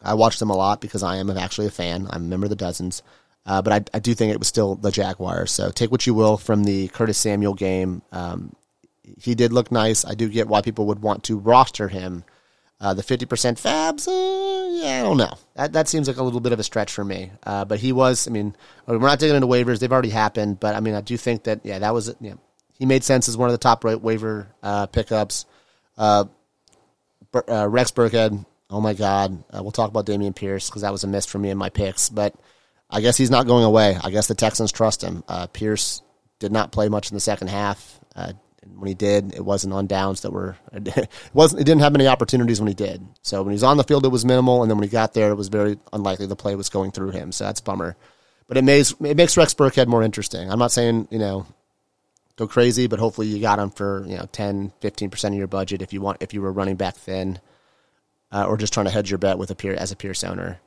[0.03, 2.07] I watched them a lot because I am actually a fan.
[2.09, 3.01] I'm a member of the Dozens.
[3.45, 5.51] Uh, but I, I, do think it was still the Jaguars.
[5.51, 8.01] So take what you will from the Curtis Samuel game.
[8.13, 8.55] Um,
[9.19, 10.05] he did look nice.
[10.05, 12.23] I do get why people would want to roster him.
[12.79, 13.27] Uh, the 50%
[13.61, 15.33] fabs, uh, yeah, I don't know.
[15.55, 17.31] That, that seems like a little bit of a stretch for me.
[17.43, 19.79] Uh, but he was, I mean, we're not digging into waivers.
[19.79, 20.59] They've already happened.
[20.59, 22.33] But I mean, I do think that, yeah, that was, yeah,
[22.77, 25.45] he made sense as one of the top right waiver uh, pickups.
[25.97, 26.25] Uh,
[27.33, 29.43] Rex Burkhead, oh my God.
[29.53, 32.09] we'll talk about Dameon Pierce because that was a miss for me in my picks.
[32.09, 32.35] But
[32.89, 33.97] I guess he's not going away.
[34.03, 35.23] I guess the Texans trust him.
[35.53, 36.01] Pierce
[36.39, 37.99] did not play much in the second half.
[38.15, 38.33] Uh,
[38.75, 42.07] when he did, it wasn't on downs that were it wasn't it didn't have many
[42.07, 43.05] opportunities when he did.
[43.21, 45.13] So when he was on the field, it was minimal, and then when he got
[45.13, 47.31] there, it was very unlikely the play was going through him.
[47.31, 47.95] So that's bummer.
[48.47, 50.51] But it makes it makes Rex Burkhead more interesting.
[50.51, 51.45] I'm not saying you know
[52.35, 55.47] go crazy, but hopefully you got him for you know 10, 15 percent of your
[55.47, 57.39] budget if you want if you were running back thin,
[58.33, 60.59] uh, or just trying to hedge your bet with a peer as a Pierce owner.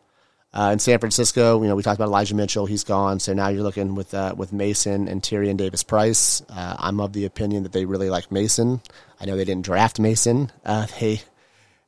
[0.54, 2.64] Uh, in San Francisco, you know, we talked about Elijah Mitchell.
[2.64, 6.40] He's gone, so now you're looking with uh, with Mason and Tyrion Davis Price.
[6.48, 8.80] Uh, I'm of the opinion that they really like Mason.
[9.20, 10.50] I know they didn't draft Mason.
[10.64, 11.20] Uh, they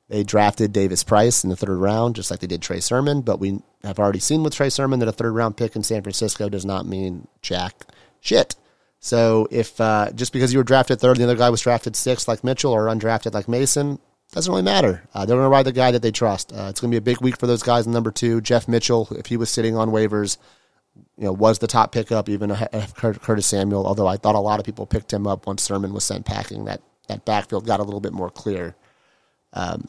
[0.08, 3.22] they drafted Davis Price in the third round, just like they did Trey Sermon.
[3.22, 6.02] But we have already seen with Trey Sermon that a third round pick in San
[6.02, 7.86] Francisco does not mean jack
[8.20, 8.54] shit.
[9.00, 11.96] So if uh, just because you were drafted third, and the other guy was drafted
[11.96, 13.98] sixth, like Mitchell, or undrafted like Mason,
[14.32, 15.02] doesn't really matter.
[15.14, 16.52] Uh, they're going to ride the guy that they trust.
[16.52, 18.40] Uh, it's going to be a big week for those guys in number two.
[18.40, 20.36] Jeff Mitchell, if he was sitting on waivers,
[21.16, 22.54] you know, was the top pickup, even
[22.94, 23.86] Curtis Samuel.
[23.86, 26.66] Although I thought a lot of people picked him up once Sermon was sent packing.
[26.66, 28.76] That that backfield got a little bit more clear
[29.54, 29.88] um,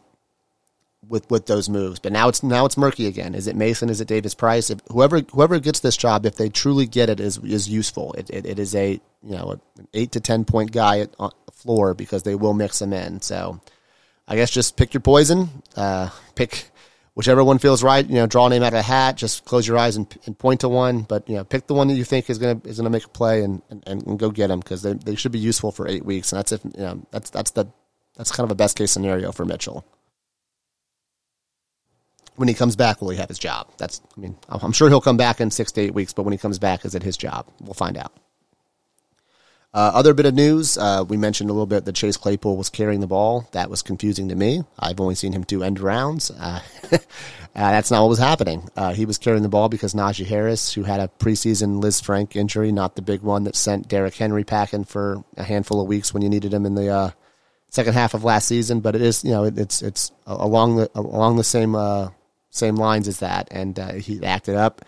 [1.08, 1.99] with with those moves.
[1.99, 3.36] But now it's now it's murky again.
[3.36, 3.89] Is it Mason?
[3.89, 4.69] Is it Davis Price?
[4.69, 8.13] If whoever whoever gets this job, if they truly get it, is is useful.
[8.13, 11.15] It it, it is a you know an eight to ten point guy at
[11.54, 13.21] floor because they will mix them in.
[13.21, 13.60] So
[14.30, 15.50] I guess just pick your poison.
[15.76, 16.70] Uh, pick
[17.15, 18.08] whichever one feels right.
[18.08, 19.18] You know, draw a name out of a hat.
[19.18, 21.02] Just close your eyes and, and point to one.
[21.02, 23.10] But you know, pick the one that you think is gonna is gonna make a
[23.10, 26.06] play and and, and go get them because they, they should be useful for eight
[26.06, 26.32] weeks.
[26.32, 27.65] And that's if you know that's that's the
[28.15, 29.84] that's kind of a best case scenario for Mitchell.
[32.36, 33.72] When he comes back, will he have his job?
[33.80, 36.13] That's I mean, I'm sure he'll come back in six to eight weeks.
[36.13, 37.48] But when he comes back, is it his job?
[37.62, 38.13] We'll find out.
[39.71, 42.69] Uh, other bit of news, uh, we mentioned a little bit that Chase Claypool was
[42.69, 43.47] carrying the ball.
[43.51, 44.63] That was confusing to me.
[44.79, 46.32] I've only seen him do end rounds.
[46.32, 46.97] Uh, uh
[47.53, 48.67] that's not what was happening.
[48.75, 52.71] Uh, he was carrying the ball because Najee Harris, who had a preseason Lisfranc injury,
[52.71, 56.23] not the big one that sent Derrick Henry packing for a handful of weeks when
[56.23, 57.12] you needed him in the uh,
[57.69, 58.79] second half of last season.
[58.79, 61.77] But it is, you know, it, it's it's along the along the same
[62.49, 64.84] same lines as that, and he acted up.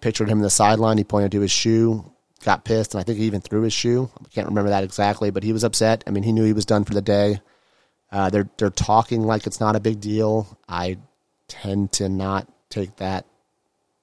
[0.00, 0.98] pictured him in the sideline.
[0.98, 2.08] He pointed to his shoe
[2.44, 4.10] got pissed, and I think he even threw his shoe.
[4.18, 6.04] I can't remember that exactly, but he was upset.
[6.06, 7.40] I mean, he knew he was done for the day.
[8.10, 10.58] Uh, they're they're talking like it's not a big deal.
[10.68, 10.98] I
[11.46, 13.26] tend to not take that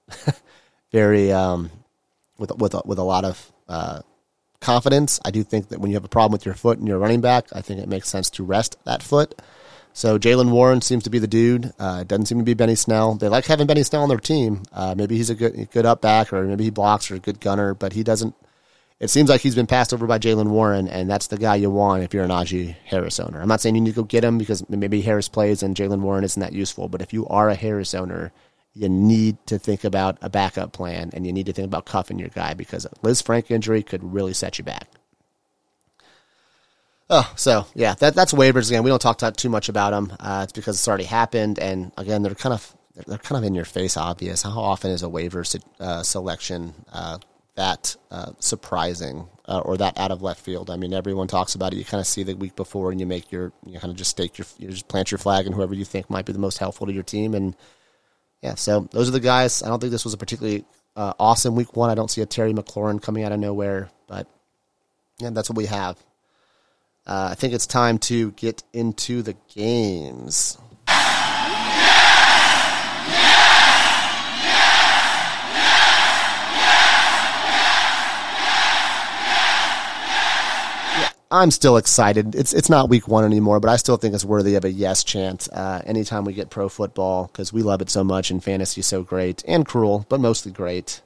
[0.92, 1.72] very um,
[2.38, 4.02] with with with a lot of uh,
[4.60, 5.20] confidence.
[5.26, 7.22] I do think that when you have a problem with your foot and you're running
[7.22, 9.42] back, I think it makes sense to rest that foot.
[9.96, 11.72] So Jaylen Warren seems to be the dude.
[11.80, 13.16] Uh, doesn't seem to be Benny Snell.
[13.16, 14.64] They like having Benny Snell on their team.
[14.74, 17.40] Uh, maybe he's a good good up back, or maybe he blocks or a good
[17.40, 18.36] gunner, but he doesn't.
[19.00, 21.72] It seems like he's been passed over by Jaylen Warren, and that's the guy you
[21.72, 23.42] want if you're an Najee Harris owner.
[23.42, 26.02] I'm not saying you need to go get him because maybe Harris plays and Jaylen
[26.02, 28.34] Warren isn't that useful, but if you are a Harris owner,
[28.74, 32.20] you need to think about a backup plan, and you need to think about cuffing
[32.20, 34.90] your guy because a Frank injury could really set you back.
[37.10, 38.84] Oh, so yeah, that that's waivers again.
[38.84, 40.16] We don't talk too much about them.
[40.20, 43.54] Uh, it's because it's already happened, and again, they're kind of they're kind of in
[43.54, 44.42] your face, obvious.
[44.42, 45.44] How often is a waiver
[45.80, 47.20] uh, selection uh,
[47.56, 50.72] that uh, surprising uh, or that out of left field?
[50.72, 51.78] I mean, everyone talks about it.
[51.78, 54.12] You kind of see the week before, and you make your you kind of just
[54.12, 56.58] stake your you just plant your flag, and whoever you think might be the most
[56.58, 57.56] helpful to your team, and
[58.42, 58.56] yeah.
[58.56, 59.62] So those are the guys.
[59.62, 60.66] I don't think this was a particularly
[60.96, 61.92] uh, awesome week one.
[61.92, 64.28] I don't see a Terry McLaurin coming out of nowhere, but
[65.20, 65.98] yeah, that's what we have.
[67.08, 70.58] Uh, I think it's time to get into the games.
[81.32, 82.34] I'm still excited.
[82.34, 85.04] It's it's not week one anymore, but I still think it's worthy of a yes
[85.04, 88.82] chant Uh, anytime we get pro football, because we love it so much and fantasy
[88.82, 91.02] so great and cruel, but mostly great.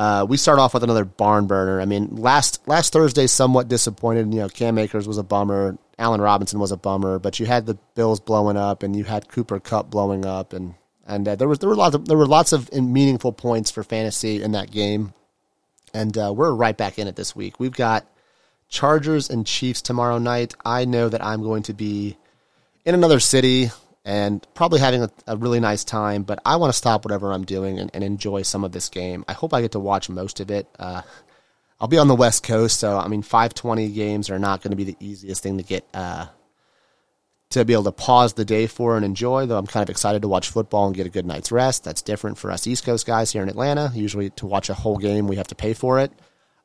[0.00, 1.78] Uh, we start off with another barn burner.
[1.78, 4.32] I mean, last last Thursday, somewhat disappointed.
[4.32, 5.76] You know, Cam Akers was a bummer.
[5.98, 9.28] Allen Robinson was a bummer, but you had the Bills blowing up, and you had
[9.28, 10.72] Cooper Kupp blowing up, and
[11.06, 13.84] and uh, there was there were lots of there were lots of meaningful points for
[13.84, 15.12] fantasy in that game,
[15.92, 17.60] and uh, we're right back in it this week.
[17.60, 18.06] We've got
[18.70, 20.54] Chargers and Chiefs tomorrow night.
[20.64, 22.16] I know that I'm going to be
[22.86, 23.68] in another city
[24.04, 26.22] and probably having a, a, really nice time.
[26.22, 29.24] But I want to stop whatever I'm doing and, and, enjoy some of this game.
[29.28, 30.66] I hope I get to watch most of it.
[30.78, 31.02] Uh,
[31.80, 34.76] I'll be on the West Coast, so I mean, 520 games are not going to
[34.76, 36.26] be the easiest thing to get uh,
[37.50, 39.46] to be able to pause the day for and enjoy.
[39.46, 41.84] Though I'm kind of excited to watch football and get a good night's rest.
[41.84, 43.92] That's different for us East Coast guys here in Atlanta.
[43.94, 46.12] Usually, to watch a whole game, we have to pay for it.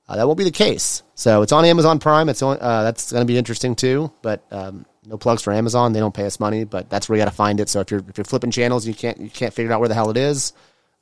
[0.08, 1.02] Uh, that won't be the case.
[1.15, 2.30] So it's on Amazon Prime.
[2.30, 4.12] It's on, uh, that's going to be interesting too.
[4.22, 5.94] But um, no plugs for Amazon.
[5.94, 7.70] They don't pay us money, but that's where you got to find it.
[7.70, 9.96] So if you're if you're flipping channels, you can't you can't figure out where the
[9.96, 10.54] hell it is.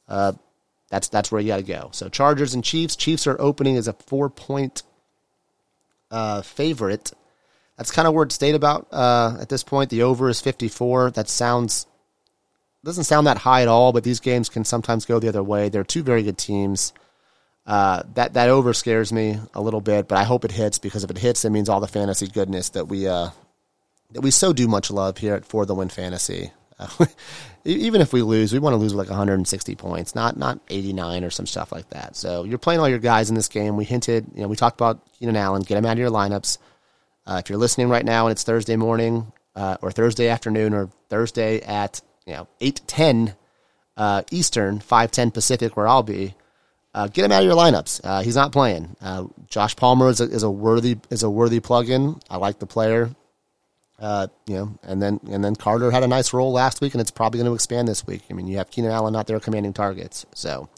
[0.08, 0.34] Uh,
[0.90, 1.90] that's that's where you got to go.
[1.92, 2.96] So Chargers and Chiefs.
[2.96, 4.84] Chiefs are opening as a four point
[6.12, 7.12] uh, favorite.
[7.78, 9.90] That's kind of where it stayed about uh, at this point.
[9.90, 11.12] The over is fifty four.
[11.12, 11.88] That sounds
[12.86, 15.70] doesn't sound that high at all, but these games can sometimes go the other way.
[15.70, 16.94] They're two very good teams.
[17.66, 21.04] Uh, that that over scares me a little bit, but I hope it hits because
[21.04, 23.30] if it hits, it means all the fantasy goodness that we uh,
[24.12, 26.52] that we so do much love here at For the Win Fantasy.
[26.78, 27.06] Uh,
[27.64, 31.30] even if we lose, we want to lose like 160 points, not not 89 or
[31.30, 32.16] some stuff like that.
[32.18, 33.78] So you're playing all your guys in this game.
[33.78, 35.62] We hinted, you know, we talked about Keenan Allen.
[35.62, 36.58] Get him out of your lineups.
[37.26, 40.90] Uh, if you're listening right now and it's Thursday morning uh, or Thursday afternoon or
[41.10, 43.36] Thursday at you know 8:10
[43.96, 46.36] uh, Eastern, 5:10 Pacific, where I'll be.
[46.94, 48.02] Uh, get him out of your lineups.
[48.04, 48.96] Uh, he's not playing.
[49.02, 52.20] Uh, Josh Palmer is a, is a worthy is a worthy plug-in.
[52.30, 53.10] I like the player.
[54.00, 57.02] Uh, you know, and then and then Carter had a nice role last week, and
[57.02, 58.24] it's probably going to expand this week.
[58.30, 60.26] I mean, you have Keenan Allen out there commanding targets.
[60.36, 60.70] So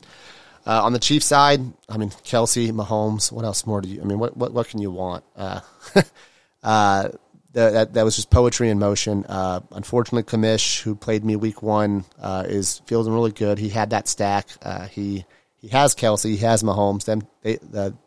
[0.65, 3.31] uh, on the Chiefs side, I mean, Kelce, Mahomes.
[3.31, 4.01] What else more do you?
[4.01, 5.23] I mean, what what what can you want?
[5.35, 5.61] Uh,
[7.55, 9.25] that that was just poetry in motion.
[9.27, 13.57] Uh, unfortunately, Kamish, who played me week one, uh, is feeling really good.
[13.57, 14.47] He had that stack.
[14.61, 15.25] Uh, he
[15.65, 17.05] he has Kelce, he has Mahomes.
[17.05, 17.57] Them they,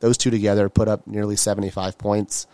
[0.00, 2.46] those two together put up nearly seventy five points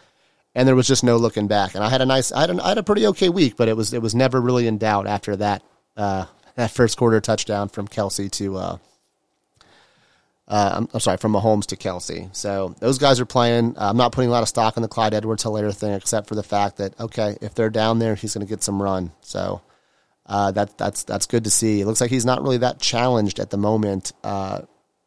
[0.55, 1.75] and there was just no looking back.
[1.75, 3.69] And I had a nice, I had, a, I had a pretty okay week, but
[3.69, 5.63] it was it was never really in doubt after that
[5.97, 8.77] uh, that first quarter touchdown from Kelce to, uh,
[10.47, 12.35] uh, I'm, I'm, sorry, from Mahomes to Kelce.
[12.37, 13.77] So those guys are playing.
[13.77, 16.35] Uh, I'm not putting a lot of stock in the Clyde Edwards-Helaire thing, except for
[16.35, 19.13] the fact that okay, if they're down there, he's going to get some run.
[19.21, 19.63] So.
[20.27, 21.83] Uh, that that's that's good to see.
[21.83, 24.15] It looks like he's not really that challenged at the moment.
[24.25, 24.63] Uh,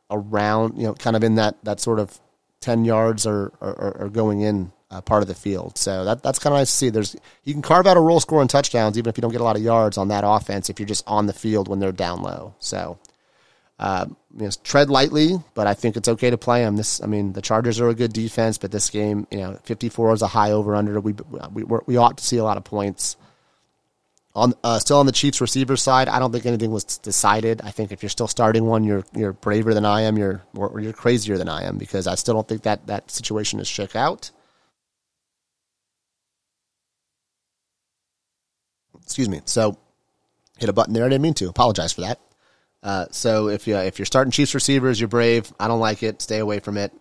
[0.10, 2.20] around you know, kind of in that that sort of
[2.62, 5.78] ten yards or or, or going in uh, part of the field.
[5.78, 6.90] So that that's kind of nice to see.
[6.90, 9.44] There's you can carve out a role scoring touchdowns even if you don't get a
[9.44, 12.22] lot of yards on that offense if you're just on the field when they're down
[12.22, 12.56] low.
[12.60, 12.98] So
[13.80, 16.78] uh, you know, tread lightly, but I think it's okay to play them.
[16.78, 20.14] This, I mean, the Chargers are a good defense, but this game, you know, 54
[20.14, 21.00] is a high over under.
[21.00, 21.14] We
[21.54, 23.18] we we ought to see a lot of points.
[24.38, 27.60] On uh, still on the Chiefs receiver side, I don't think anything was decided.
[27.64, 30.16] I think if you're still starting one, you're you're braver than I am.
[30.16, 33.60] You're or you're crazier than I am because I still don't think that that situation
[33.60, 34.30] is shook out.
[39.02, 39.42] Excuse me.
[39.46, 39.76] So
[40.60, 41.06] hit a button there.
[41.06, 41.50] I didn't mean to.
[41.50, 42.20] Apologize for that.
[42.84, 45.52] Uh, so if you if you're starting Chiefs receivers, you're brave.
[45.60, 46.22] I don't like it.
[46.22, 46.94] Stay away from it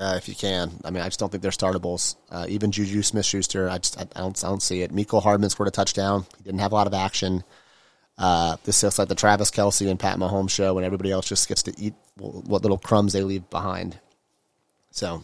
[0.00, 0.72] uh, if you can.
[0.84, 2.16] I mean, I just don't think they're startables.
[2.30, 4.92] Uh, even Juju Smith Schuster, I just I, I, don't I don't see it.
[4.92, 6.26] Mecole Hardman scored a touchdown.
[6.38, 7.44] He didn't have a lot of action.
[8.18, 11.48] Uh, this looks like the Travis Kelce and Pat Mahomes show, when everybody else just
[11.48, 13.98] gets to eat what little crumbs they leave behind.
[14.90, 15.22] So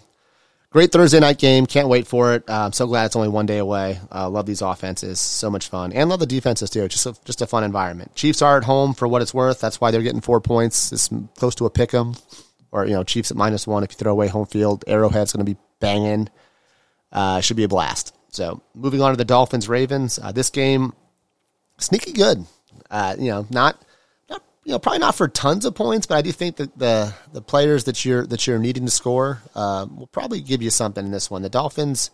[0.77, 1.65] Great Thursday night game.
[1.65, 2.45] Can't wait for it.
[2.51, 3.99] Uh, I'm so glad it's only one day away.
[4.15, 5.19] Uh, love these offenses.
[5.19, 5.91] So much fun.
[5.93, 6.87] And love the defenses, too.
[6.89, 8.15] Just a, just a fun environment.
[8.15, 9.59] Chiefs are at home for what it's worth.
[9.59, 10.93] That's why they're getting four points.
[10.93, 12.15] It's close to a pick 'em.
[12.73, 14.85] Or, you know, Chiefs at minus one if you throw away home field.
[14.87, 16.29] Arrowhead's going to be banging.
[17.13, 18.15] Uh, should be a blast.
[18.31, 20.19] So moving on to the Dolphins Ravens.
[20.23, 20.93] Uh, this game,
[21.79, 22.45] sneaky good.
[22.91, 23.81] Uh, you know, not
[24.29, 27.15] not you know, probably not for tons of points, but I do think that the
[27.33, 31.05] the players that you're that you're needing to score uh, will probably give you something
[31.05, 31.43] in this one.
[31.43, 32.11] The Dolphins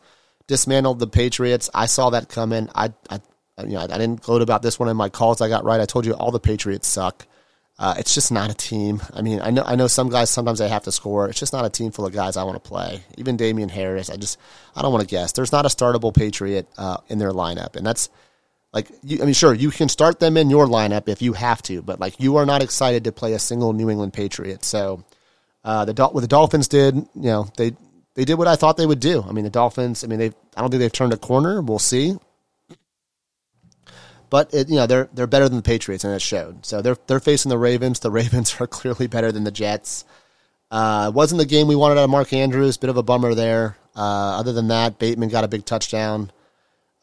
[0.46, 1.70] dismantled the Patriots.
[1.74, 2.68] I saw that coming.
[2.74, 3.20] I, I
[3.58, 5.40] you know, I, didn't gloat about this one in my calls.
[5.40, 5.80] I got right.
[5.80, 7.26] I told you all the Patriots suck.
[7.78, 9.02] Uh, it's just not a team.
[9.12, 11.28] I mean, I know I know some guys sometimes they have to score.
[11.28, 13.02] It's just not a team full of guys I want to play.
[13.16, 14.38] Even Damien Harris, I just
[14.76, 15.32] I don't want to guess.
[15.32, 18.08] There's not a startable Patriot uh, in their lineup, and that's
[18.72, 21.60] like, you, I mean, sure, you can start them in your lineup if you have
[21.62, 24.64] to, but like, you are not excited to play a single New England Patriot.
[24.64, 25.04] So,
[25.64, 27.72] uh, the what the Dolphins did, you know, they
[28.14, 29.22] they did what I thought they would do.
[29.22, 30.04] I mean, the Dolphins.
[30.04, 31.60] I mean, they I don't think they've turned a corner.
[31.60, 32.16] We'll see,
[34.32, 36.64] but it, you know, they're they're better than the Patriots, and it showed.
[36.64, 38.00] So they're they're facing the Ravens.
[38.00, 40.06] The Ravens are clearly better than the Jets.
[40.70, 42.78] Uh, wasn't the game we wanted out of Mark Andrews.
[42.78, 43.76] Bit of a bummer there.
[43.94, 46.32] Uh, other than that, Bateman got a big touchdown.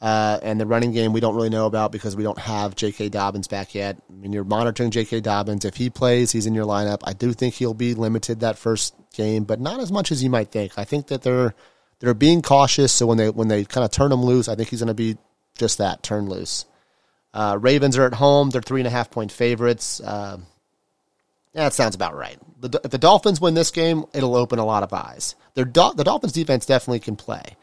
[0.01, 3.09] Uh, and the running game we don't really know about because we don't have J.K.
[3.09, 4.01] Dobbins back yet.
[4.09, 5.19] I mean, you're monitoring J.K.
[5.19, 5.65] Dobbins.
[5.65, 7.01] If he plays, he's in your lineup.
[7.03, 10.31] I do think he'll be limited that first game, but not as much as you
[10.31, 10.71] might think.
[10.77, 11.53] I think that they're
[11.99, 12.91] they're being cautious.
[12.91, 14.95] So when they when they kind of turn him loose, I think he's going to
[14.95, 15.17] be
[15.59, 16.65] just that, turn loose.
[17.33, 18.49] Uh, Ravens are at home.
[18.49, 20.01] They're three and a half point favorites.
[20.01, 20.37] Uh,
[21.53, 22.37] that sounds about right.
[22.59, 25.35] The, if the Dolphins win this game, it'll open a lot of eyes.
[25.55, 27.57] Their the Dolphins defense definitely can play.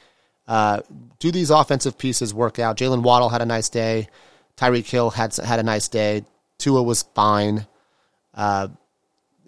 [0.46, 0.80] Uh,
[1.18, 2.76] do these offensive pieces work out?
[2.76, 4.08] Jaylen Waddle had a nice day.
[4.56, 6.24] Tyreek Hill had had a nice day.
[6.58, 7.66] Tua was fine.
[8.34, 8.68] Uh,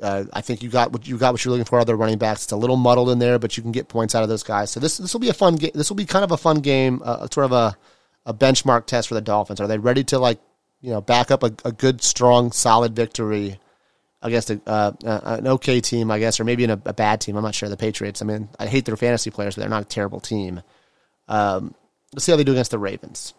[0.02, 1.78] uh, I think you got what you got what you're looking for.
[1.78, 2.44] Other running backs.
[2.44, 4.70] It's a little muddled in there, but you can get points out of those guys.
[4.70, 5.72] So this this will be a fun game.
[5.74, 7.76] This will be kind of a fun game, uh, sort of a
[8.28, 9.60] a benchmark test for the Dolphins.
[9.60, 10.38] Are they ready to like
[10.80, 13.58] you know back up a, a good, strong, solid victory
[14.20, 17.36] against a, uh, an okay team, I guess, or maybe in a, a, bad team?
[17.36, 17.68] I'm not sure.
[17.68, 18.20] The Patriots.
[18.20, 20.60] I mean, I hate their fantasy players, but they're not a terrible team.
[21.26, 21.74] Um,
[22.12, 23.32] let's see how they do against the Ravens.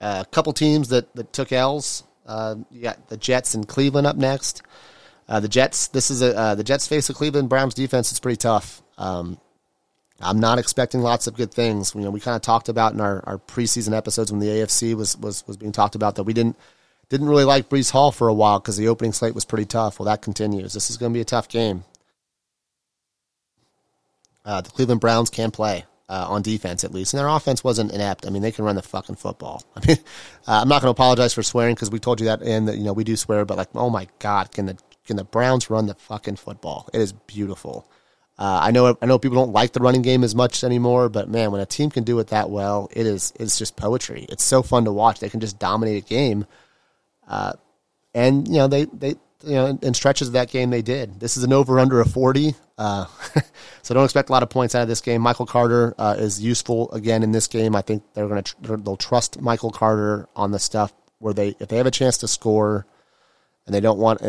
[0.00, 2.04] Uh, a couple teams that that took L's.
[2.24, 4.62] Uh, you got the Jets and Cleveland up next.
[5.28, 5.88] Uh, the Jets.
[5.88, 8.12] This is a uh, the Jets face the Cleveland Browns defense.
[8.12, 8.82] It's pretty tough.
[8.98, 9.40] Um,
[10.22, 11.94] I'm not expecting lots of good things.
[11.94, 14.94] You know, we kind of talked about in our, our preseason episodes when the AFC
[14.94, 16.56] was, was was being talked about that we didn't
[17.08, 19.98] didn't really like Breece Hall for a while because the opening slate was pretty tough.
[19.98, 20.72] Well, that continues.
[20.72, 21.84] This is going to be a tough game.
[24.44, 27.92] Uh, the Cleveland Browns can play uh, on defense at least, and their offense wasn't
[27.92, 28.26] inept.
[28.26, 29.62] I mean, they can run the fucking football.
[29.76, 29.98] I mean,
[30.48, 32.84] uh, I'm not going to apologize for swearing because we told you that, and you
[32.84, 35.86] know we do swear, but like, oh my god, can the can the Browns run
[35.86, 36.88] the fucking football?
[36.92, 37.86] It is beautiful.
[38.38, 41.28] Uh, I know I know people don't like the running game as much anymore, but
[41.28, 44.26] man, when a team can do it that well, it is it's just poetry.
[44.28, 45.20] It's so fun to watch.
[45.20, 46.46] They can just dominate a game,
[47.28, 47.52] uh,
[48.14, 49.10] and you know they they
[49.44, 51.20] you know in, stretches of that game they did.
[51.20, 53.04] This is an over under a forty, uh,
[53.82, 55.20] so don't expect a lot of points out of this game.
[55.20, 57.76] Michael Carter uh, is useful again in this game.
[57.76, 61.68] I think they're gonna tr- they'll trust Michael Carter on the stuff where they if
[61.68, 62.86] they have a chance to score
[63.66, 64.20] and they don't want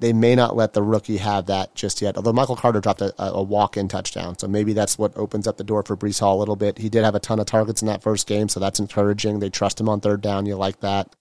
[0.00, 2.16] they may not let the rookie have that just yet.
[2.16, 5.64] Although Michael Carter dropped a, a walk-in touchdown, so maybe that's what opens up the
[5.64, 6.78] door for Breece Hall a little bit.
[6.78, 9.40] He did have a ton of targets in that first game, so that's encouraging.
[9.40, 10.46] They trust him on third down.
[10.46, 11.14] You like that.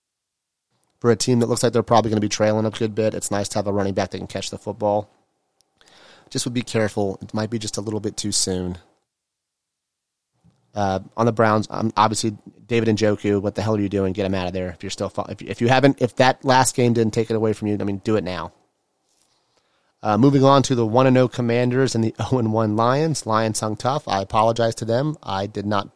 [1.00, 3.14] For a team that looks like they're probably going to be trailing a good bit,
[3.14, 5.12] it's nice to have a running back that can catch the football.
[6.30, 7.20] Just would be careful.
[7.22, 8.78] It might be just a little bit too soon.
[10.74, 13.42] Uh, on the Browns, um, obviously David Njoku.
[13.42, 14.14] What the hell are you doing?
[14.14, 14.70] Get him out of there.
[14.70, 17.54] If you're still, if, if you haven't, if that last game didn't take it away
[17.54, 18.52] from you, I mean, do it now.
[20.04, 22.76] Uh, moving on to the one and zero oh Commanders and the zero and one
[22.76, 23.26] Lions.
[23.26, 24.08] Lions hung tough.
[24.08, 25.18] I apologize to them.
[25.24, 25.90] I did not.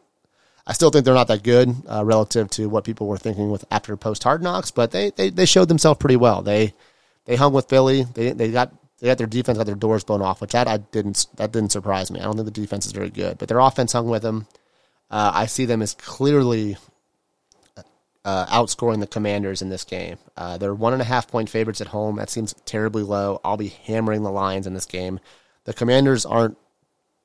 [0.66, 3.64] I still think they're not that good uh, relative to what people were thinking with
[3.70, 6.42] after post Hard Knocks, but they, they they showed themselves pretty well.
[6.42, 6.74] They
[7.24, 8.04] they hung with Philly.
[8.04, 10.76] They they got they got their defense got their doors blown off, which that I
[10.78, 12.20] didn't that didn't surprise me.
[12.20, 14.46] I don't think the defense is very good, but their offense hung with them.
[15.12, 16.78] Uh, I see them as clearly
[18.24, 20.16] uh, outscoring the Commanders in this game.
[20.38, 22.16] Uh, they're one and a half point favorites at home.
[22.16, 23.38] That seems terribly low.
[23.44, 25.20] I'll be hammering the Lions in this game.
[25.64, 26.56] The Commanders aren't.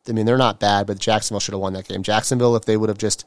[0.10, 2.04] I mean, they're not bad, but Jacksonville should have won that game.
[2.04, 3.26] Jacksonville, if they would have just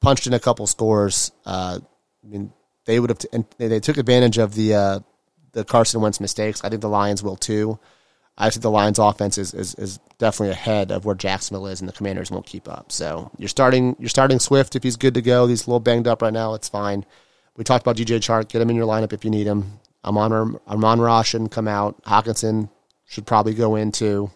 [0.00, 1.78] punched in a couple scores, uh,
[2.24, 2.52] I mean,
[2.86, 3.18] they would have.
[3.18, 5.00] T- and they took advantage of the uh,
[5.52, 6.64] the Carson Wentz mistakes.
[6.64, 7.78] I think the Lions will too.
[8.38, 11.88] I think the Lions' offense is, is, is definitely ahead of where Jacksonville is, and
[11.88, 12.90] the Commanders won't keep up.
[12.90, 15.46] So you're starting you're starting Swift if he's good to go.
[15.46, 16.54] He's a little banged up right now.
[16.54, 17.04] It's fine.
[17.56, 18.48] We talked about DJ Chark.
[18.48, 19.80] Get him in your lineup if you need him.
[20.04, 22.02] Amon Amon-Ra shouldn't come out.
[22.04, 22.70] Hockenson
[23.06, 24.30] should probably go in too.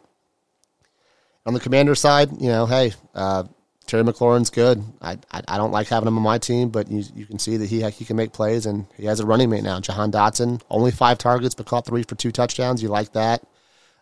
[1.46, 3.44] On the Commander side, you know, hey, uh,
[3.87, 4.83] Terry McLaurin's good.
[5.00, 7.57] I, I, I don't like having him on my team, but you you can see
[7.59, 9.80] that he he can make plays and he has a running mate now.
[9.80, 12.83] Jahan Dotson only five targets but caught three for two touchdowns.
[12.83, 13.42] You like that?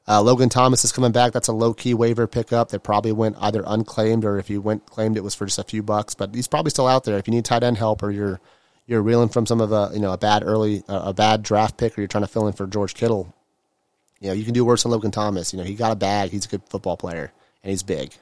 [0.08, 1.32] Uh, Logan Thomas is coming back.
[1.32, 4.86] That's a low key waiver pickup that probably went either unclaimed or if you went
[4.86, 6.14] claimed, it was for just a few bucks.
[6.14, 7.18] But he's probably still out there.
[7.18, 8.40] If you need tight end help or you're
[8.86, 11.76] you're reeling from some of a you know a bad early uh, a bad draft
[11.76, 13.32] pick or you're trying to fill in for George Kittle,
[14.20, 15.52] you know you can do worse than Logan Thomas.
[15.52, 16.30] You know he got a bag.
[16.30, 18.12] He's a good football player and he's big.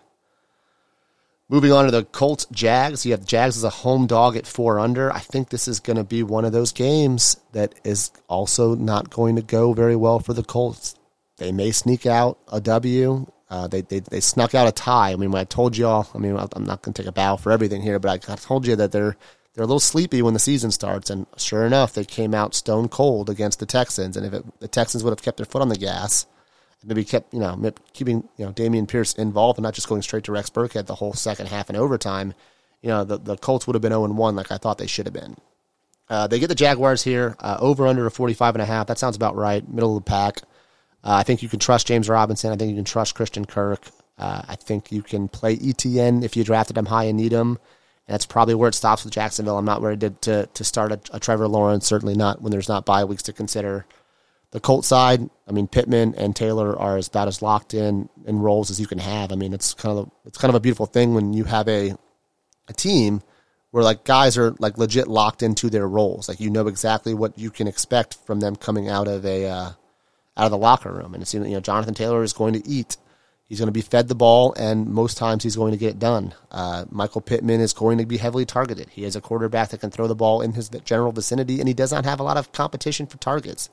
[1.48, 3.04] Moving on to the Colts Jags.
[3.04, 5.12] You have Jags as a home dog at four under.
[5.12, 9.10] I think this is going to be one of those games that is also not
[9.10, 10.94] going to go very well for the Colts.
[11.40, 13.26] They may sneak out a W.
[13.48, 15.12] Uh, they, they they snuck out a tie.
[15.12, 17.12] I mean, when I told you all, I mean, I'm not going to take a
[17.12, 19.16] bow for everything here, but I told you that they're
[19.54, 22.88] they're a little sleepy when the season starts, and sure enough, they came out stone
[22.88, 24.18] cold against the Texans.
[24.18, 26.26] And if it, the Texans would have kept their foot on the gas,
[26.84, 30.24] maybe kept you know keeping you know Dameon Pierce involved and not just going straight
[30.24, 32.34] to Rex Burkhead the whole second half and overtime,
[32.82, 35.06] you know the the Colts would have been 0 1 like I thought they should
[35.06, 35.36] have been.
[36.10, 38.88] Uh, they get the Jaguars here uh, over under a 45 and a half.
[38.88, 40.42] That sounds about right, middle of the pack.
[41.02, 42.52] Uh, I think you can trust James Robinson.
[42.52, 43.86] I think you can trust Christian Kirk.
[44.18, 47.58] Uh, I think you can play Etienne if you drafted him high and need him.
[48.06, 49.56] And that's probably where it stops with Jacksonville.
[49.56, 52.68] I'm not ready to, to, to start a, a, Trevor Lawrence, certainly not when there's
[52.68, 53.86] not bye weeks to consider.
[54.50, 58.40] The Colt side, I mean, Pittman and Taylor are as about as locked in in
[58.40, 59.30] roles as you can have.
[59.30, 61.94] I mean, it's kind of it's kind of a beautiful thing when you have a
[62.68, 63.22] a team
[63.70, 66.28] where like guys are like legit locked into their roles.
[66.28, 69.70] Like you know exactly what you can expect from them coming out of a uh,
[70.36, 71.14] out of the locker room.
[71.14, 72.96] And it's, you know, Jonathan Taylor is going to eat.
[73.46, 75.98] He's going to be fed the ball, and most times he's going to get it
[75.98, 76.34] done.
[76.52, 78.88] Uh, Michael Pittman is going to be heavily targeted.
[78.90, 81.74] He is a quarterback that can throw the ball in his general vicinity, and he
[81.74, 83.68] does not have a lot of competition for targets.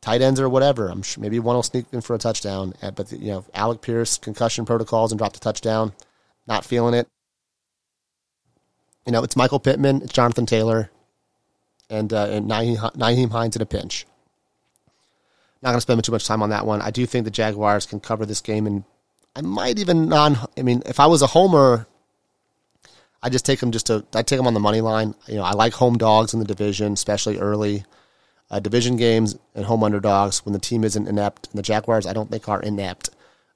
[0.00, 0.88] Tight ends or whatever.
[0.88, 2.72] I'm sure maybe one will sneak in for a touchdown.
[2.80, 5.92] Uh, but you know, Alec Pierce concussion protocols and dropped a touchdown.
[6.46, 7.08] Not feeling it.
[9.04, 10.90] You know, it's Michael Pittman, it's Jonathan Taylor,
[11.90, 14.06] and uh, and Nyheim Hines in a pinch.
[15.62, 16.80] Not going to spend too much time on that one.
[16.82, 18.84] I do think the Jaguars can cover this game, and
[19.34, 20.38] I might even non.
[20.56, 21.86] I mean, if I was a homer,
[23.22, 24.04] I just take them just to.
[24.14, 25.14] I take them on the money line.
[25.26, 27.84] You know, I like home dogs in the division, especially early
[28.50, 31.48] uh, division games and home underdogs when the team isn't inept.
[31.48, 33.10] And the Jaguars, I don't think, are inept.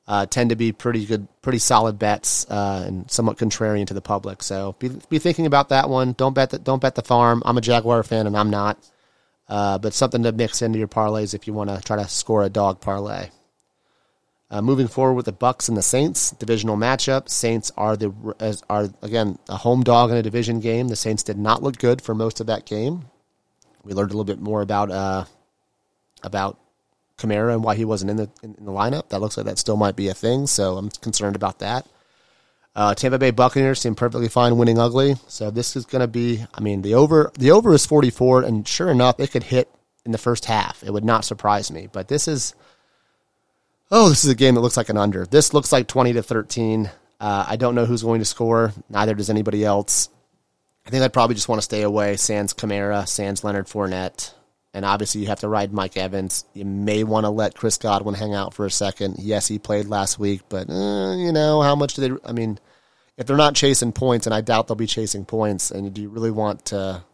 [0.08, 4.00] Uh, tend to be pretty good, pretty solid bets, uh, and somewhat contrarian to the
[4.00, 4.42] public.
[4.42, 6.14] So be be thinking about that one.
[6.14, 6.64] Don't bet.
[6.64, 7.42] Don't bet the farm.
[7.46, 8.76] I'm a Jaguar fan, and I'm not.
[9.52, 12.42] Uh, but something to mix into your parlays if you want to try to score
[12.42, 13.28] a dog parlay.
[14.50, 17.28] Uh, moving forward with the Bucks and the Saints divisional matchup.
[17.28, 18.14] Saints are the
[18.70, 20.88] are again a home dog in a division game.
[20.88, 23.04] The Saints did not look good for most of that game.
[23.84, 25.26] We learned a little bit more about uh,
[26.22, 26.58] about
[27.18, 29.10] Kamara and why he wasn't in the in, in the lineup.
[29.10, 30.46] That looks like that still might be a thing.
[30.46, 31.86] So I'm concerned about that.
[32.74, 35.16] Uh, Tampa Bay Buccaneers seem perfectly fine winning ugly.
[35.28, 36.44] So this is going to be.
[36.54, 39.70] I mean, the over the over is 44, and sure enough, it could hit
[40.04, 40.82] in the first half.
[40.82, 41.88] It would not surprise me.
[41.92, 42.54] But this is.
[43.90, 45.26] Oh, this is a game that looks like an under.
[45.26, 46.90] This looks like 20 to 13.
[47.20, 48.72] Uh, I don't know who's going to score.
[48.88, 50.08] Neither does anybody else.
[50.86, 52.16] I think I'd probably just want to stay away.
[52.16, 54.32] Sans Kamara, Sans Leonard Fournette.
[54.74, 56.46] And obviously, you have to ride Mike Evans.
[56.54, 59.16] You may want to let Chris Godwin hang out for a second.
[59.18, 62.16] Yes, he played last week, but uh, you know how much do they?
[62.26, 62.58] I mean,
[63.18, 66.08] if they're not chasing points, and I doubt they'll be chasing points, and do you
[66.08, 67.04] really want to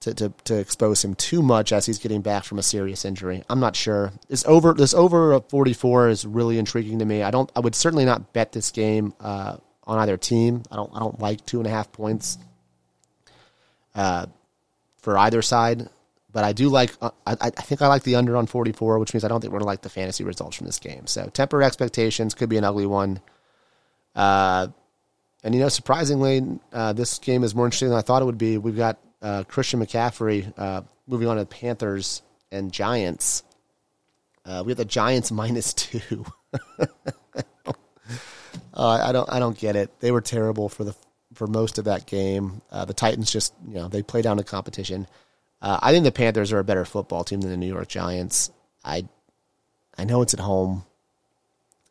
[0.00, 3.42] to to, to expose him too much as he's getting back from a serious injury?
[3.50, 4.12] I'm not sure.
[4.28, 7.24] This over this over 44 is really intriguing to me.
[7.24, 7.50] I don't.
[7.56, 9.56] I would certainly not bet this game uh,
[9.88, 10.62] on either team.
[10.70, 10.92] I don't.
[10.94, 12.38] I don't like two and a half points.
[13.92, 14.26] Uh,
[14.98, 15.88] for either side
[16.34, 16.92] but I do like.
[17.00, 19.52] Uh, I, I think I like the under on 44, which means I don't think
[19.52, 21.06] we're gonna like the fantasy results from this game.
[21.06, 22.34] So temper expectations.
[22.34, 23.20] Could be an ugly one.
[24.16, 24.66] Uh,
[25.44, 28.36] and you know, surprisingly, uh, this game is more interesting than I thought it would
[28.36, 28.58] be.
[28.58, 32.20] We've got uh, Christian McCaffrey uh, moving on to the Panthers
[32.50, 33.44] and Giants.
[34.44, 36.26] Uh, we have the Giants minus two.
[38.76, 39.32] I don't.
[39.32, 40.00] I don't get it.
[40.00, 40.96] They were terrible for the
[41.34, 42.60] for most of that game.
[42.72, 45.06] the Titans just you know they play down the competition.
[45.64, 48.50] Uh, I think the Panthers are a better football team than the New York Giants.
[48.84, 49.08] I
[49.96, 50.84] I know it's at home.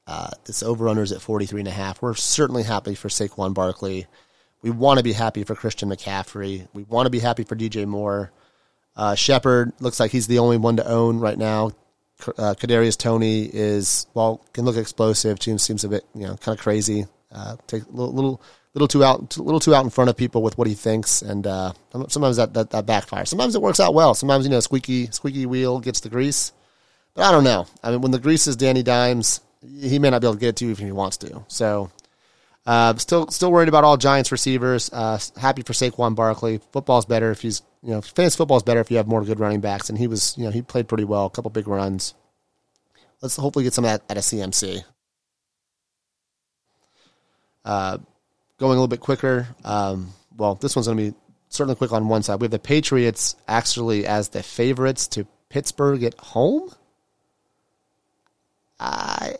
[0.06, 2.00] Uh, this over under is at 43 and a half.
[2.00, 4.06] We're certainly happy for Saquon Barkley.
[4.62, 6.68] We want to be happy for Christian McCaffrey.
[6.74, 8.32] We want to be happy for DJ Moore.
[8.96, 11.72] Uh, Shepard looks like he's the only one to own right now.
[12.28, 15.42] Uh, Kadarius Toney is well can look explosive.
[15.42, 17.08] Seems seems a bit you know kind of crazy.
[17.32, 18.42] Uh, take a little, little
[18.74, 21.46] little too out, little too out in front of people with what he thinks, and
[21.46, 21.74] uh,
[22.08, 23.28] sometimes that, that, that backfires.
[23.28, 24.14] Sometimes it works out well.
[24.14, 26.52] Sometimes you know, squeaky squeaky wheel gets the grease,
[27.14, 27.68] but I don't know.
[27.84, 30.50] I mean, when the grease is Danny Dimes, he may not be able to get
[30.50, 31.44] it to you if he wants to.
[31.48, 31.92] So,
[32.66, 34.90] uh, still still worried about all Giants receivers.
[34.92, 36.60] Uh, happy for Saquon Barkley.
[36.72, 39.62] Football's better if he's you know fantasy football's better if you have more good running
[39.62, 42.16] backs, and he was you know he played pretty well, a couple big runs.
[43.22, 44.84] Let's hopefully get some of that at a CMC.
[47.64, 48.00] Uh,
[48.58, 49.48] going a little bit quicker.
[49.64, 51.18] Um, well, this one's going to be
[51.50, 52.40] certainly quick on one side.
[52.42, 56.72] We have the Patriots actually as the favorites to Pittsburgh at home.
[58.80, 59.36] I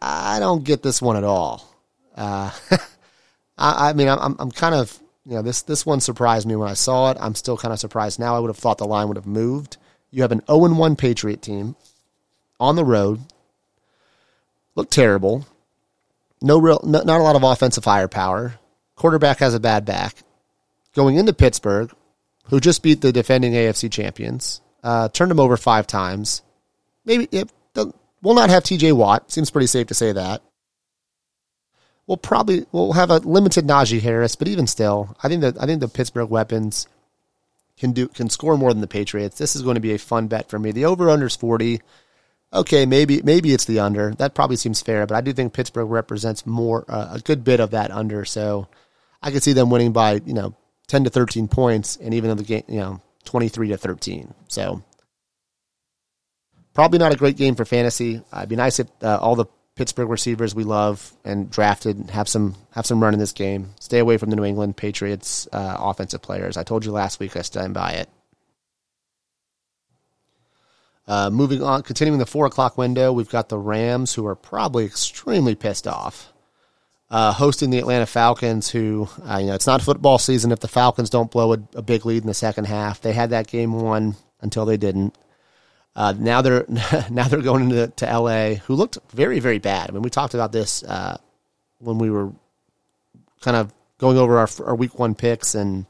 [0.00, 1.68] I don't get this one at all.
[2.14, 2.50] Uh,
[3.58, 6.68] I, I, mean, I'm I'm kind of you know this this one surprised me when
[6.68, 7.16] I saw it.
[7.20, 8.36] I'm still kind of surprised now.
[8.36, 9.76] I would have thought the line would have moved.
[10.10, 11.76] You have an 0 1 Patriot team
[12.60, 13.20] on the road.
[14.76, 15.46] Look terrible
[16.40, 18.58] no real, no, not a lot of offensive firepower.
[18.94, 20.16] Quarterback has a bad back.
[20.94, 21.92] Going into Pittsburgh,
[22.46, 26.42] who just beat the defending AFC champions, uh, turned them over five times.
[27.04, 27.50] Maybe it,
[28.22, 28.92] we'll not have T.J.
[28.92, 29.30] Watt.
[29.30, 30.42] Seems pretty safe to say that.
[32.06, 35.66] We'll probably we'll have a limited Najee Harris, but even still, I think that I
[35.66, 36.86] think the Pittsburgh weapons
[37.78, 39.38] can do can score more than the Patriots.
[39.38, 40.70] This is going to be a fun bet for me.
[40.70, 41.80] The over under is forty
[42.52, 44.14] okay, maybe maybe it's the under.
[44.14, 47.60] That probably seems fair, but I do think Pittsburgh represents more uh, a good bit
[47.60, 48.24] of that under.
[48.24, 48.68] So
[49.22, 50.54] I could see them winning by you know
[50.86, 54.34] ten to thirteen points, and even though the game you know twenty three to thirteen.
[54.48, 54.82] So
[56.74, 58.22] probably not a great game for fantasy.
[58.32, 62.28] Uh, it'd be nice if uh, all the Pittsburgh receivers we love and drafted have
[62.28, 63.70] some have some run in this game.
[63.78, 66.56] Stay away from the New England Patriots uh, offensive players.
[66.56, 68.08] I told you last week I stand by it.
[71.08, 74.84] Uh, moving on, continuing the four o'clock window, we've got the Rams, who are probably
[74.84, 76.32] extremely pissed off,
[77.10, 78.70] uh, hosting the Atlanta Falcons.
[78.70, 81.82] Who, uh, you know, it's not football season if the Falcons don't blow a, a,
[81.82, 83.00] big lead in the second half.
[83.00, 85.16] They had that game won until they didn't.
[85.94, 86.66] Uh, now they're
[87.10, 89.88] now they're going into to L.A., who looked very very bad.
[89.88, 91.18] I mean, we talked about this uh,
[91.78, 92.32] when we were
[93.42, 95.86] kind of going over our, our week one picks and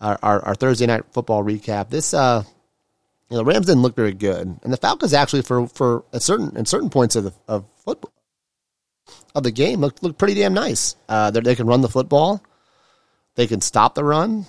[0.00, 1.90] our, our, our Thursday night football recap.
[1.90, 2.42] This uh,
[3.32, 6.56] know, the Rams didn't look very good, and the Falcons actually for for a certain
[6.56, 8.12] in certain points of the of football
[9.34, 10.96] of the game looked looked pretty damn nice.
[11.08, 12.42] Uh, they can run the football,
[13.34, 14.46] they can stop the run.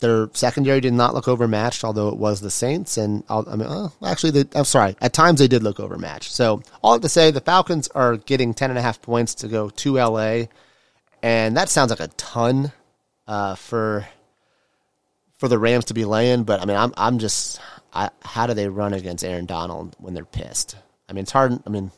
[0.00, 2.98] Their secondary did not look overmatched, although it was the Saints.
[2.98, 4.96] And I mean, uh, actually, they, I'm sorry.
[5.00, 6.32] At times they did look overmatched.
[6.32, 9.70] So all to say, the Falcons are getting ten and a half points to go
[9.70, 10.44] to LA,
[11.22, 12.72] and that sounds like a ton
[13.26, 14.06] uh, for
[15.44, 17.60] for the Rams to be laying, but I mean, I'm I'm just
[17.92, 20.74] I, how do they run against Aaron Donald when they're pissed?
[21.06, 21.52] I mean, it's hard.
[21.66, 21.90] I mean,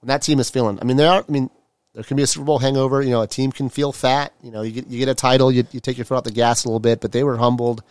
[0.00, 1.22] when that team is feeling, I mean, there are.
[1.28, 1.50] I mean,
[1.92, 3.02] there can be a Super Bowl hangover.
[3.02, 4.32] You know, a team can feel fat.
[4.42, 6.30] You know, you get you get a title, you, you take your foot off the
[6.30, 7.82] gas a little bit, but they were humbled.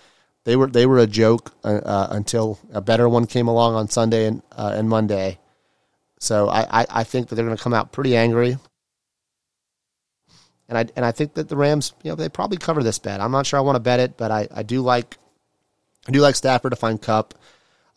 [0.46, 3.88] They were they were a joke uh, uh, until a better one came along on
[3.88, 5.38] Sunday and uh, and Monday.
[6.18, 8.58] So I, I, I think that they're going to come out pretty angry
[10.72, 13.20] and I and I think that the Rams, you know, they probably cover this bet.
[13.20, 15.18] I'm not sure I want to bet it, but I, I do like
[16.08, 17.34] I do like Stafford to find Kupp.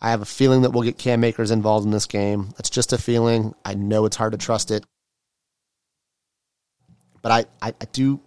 [0.02, 2.48] I have a feeling that we'll get Cam Akers involved in this game.
[2.56, 3.54] That's just a feeling.
[3.64, 4.84] I know it's hard to trust it,
[7.22, 8.20] but I, I, I do.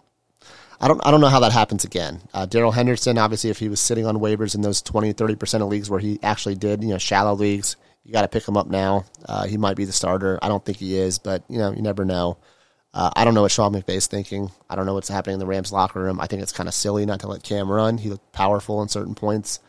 [0.80, 2.22] I don't I don't know how that happens again.
[2.34, 5.62] Uh, Darrell Henderson, obviously, if he was sitting on waivers in those 20, 30 percent
[5.62, 7.76] of leagues where he actually did, you know, shallow leagues,
[8.06, 9.04] you got to pick him up now.
[9.26, 10.40] Uh, he might be the starter.
[10.42, 12.38] I don't think he is, but you know, you never know.
[12.98, 14.50] Uh, I don't know what Sean McVay's thinking.
[14.68, 16.20] I don't know what's happening in the Rams locker room.
[16.20, 18.00] I think it's kind of silly not to let Cam run.
[18.00, 19.60] He looked powerful in certain points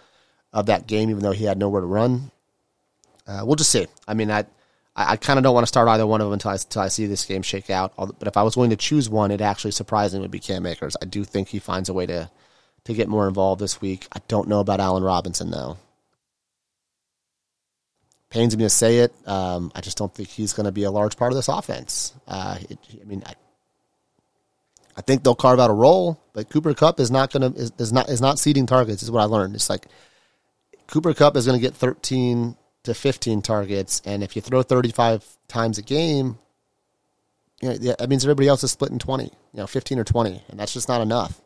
[0.50, 2.30] of that game, even though he had nowhere to run.
[3.26, 3.86] Uh, we'll just see.
[4.08, 4.46] I mean, I
[4.96, 6.88] I, kind of don't want to start either one of them until I, until I
[6.88, 7.92] see this game shake out.
[7.98, 10.96] But if I was going to choose one, it actually surprisingly would be Cam Akers.
[11.02, 12.30] I do think he finds a way to
[12.84, 14.06] to get more involved this week.
[14.10, 15.76] I don't know about Allen Robinson though
[18.30, 19.14] pains me to say it.
[19.26, 22.12] Um, I just don't think he's going to be a large part of this offense.
[22.26, 23.34] Uh, it, I mean, I,
[24.96, 27.72] I, think they'll carve out a role, but Cooper Kupp is not going to is,
[27.78, 29.02] is, not is not seeding targets.
[29.02, 29.54] Is what I learned.
[29.54, 29.86] It's like
[30.86, 34.92] Cooper Kupp is going to get thirteen to fifteen targets, and if you throw thirty
[34.92, 36.38] five times a game,
[37.62, 40.60] you know, that means everybody else is splitting twenty, you know, fifteen or twenty, and
[40.60, 41.40] that's just not enough.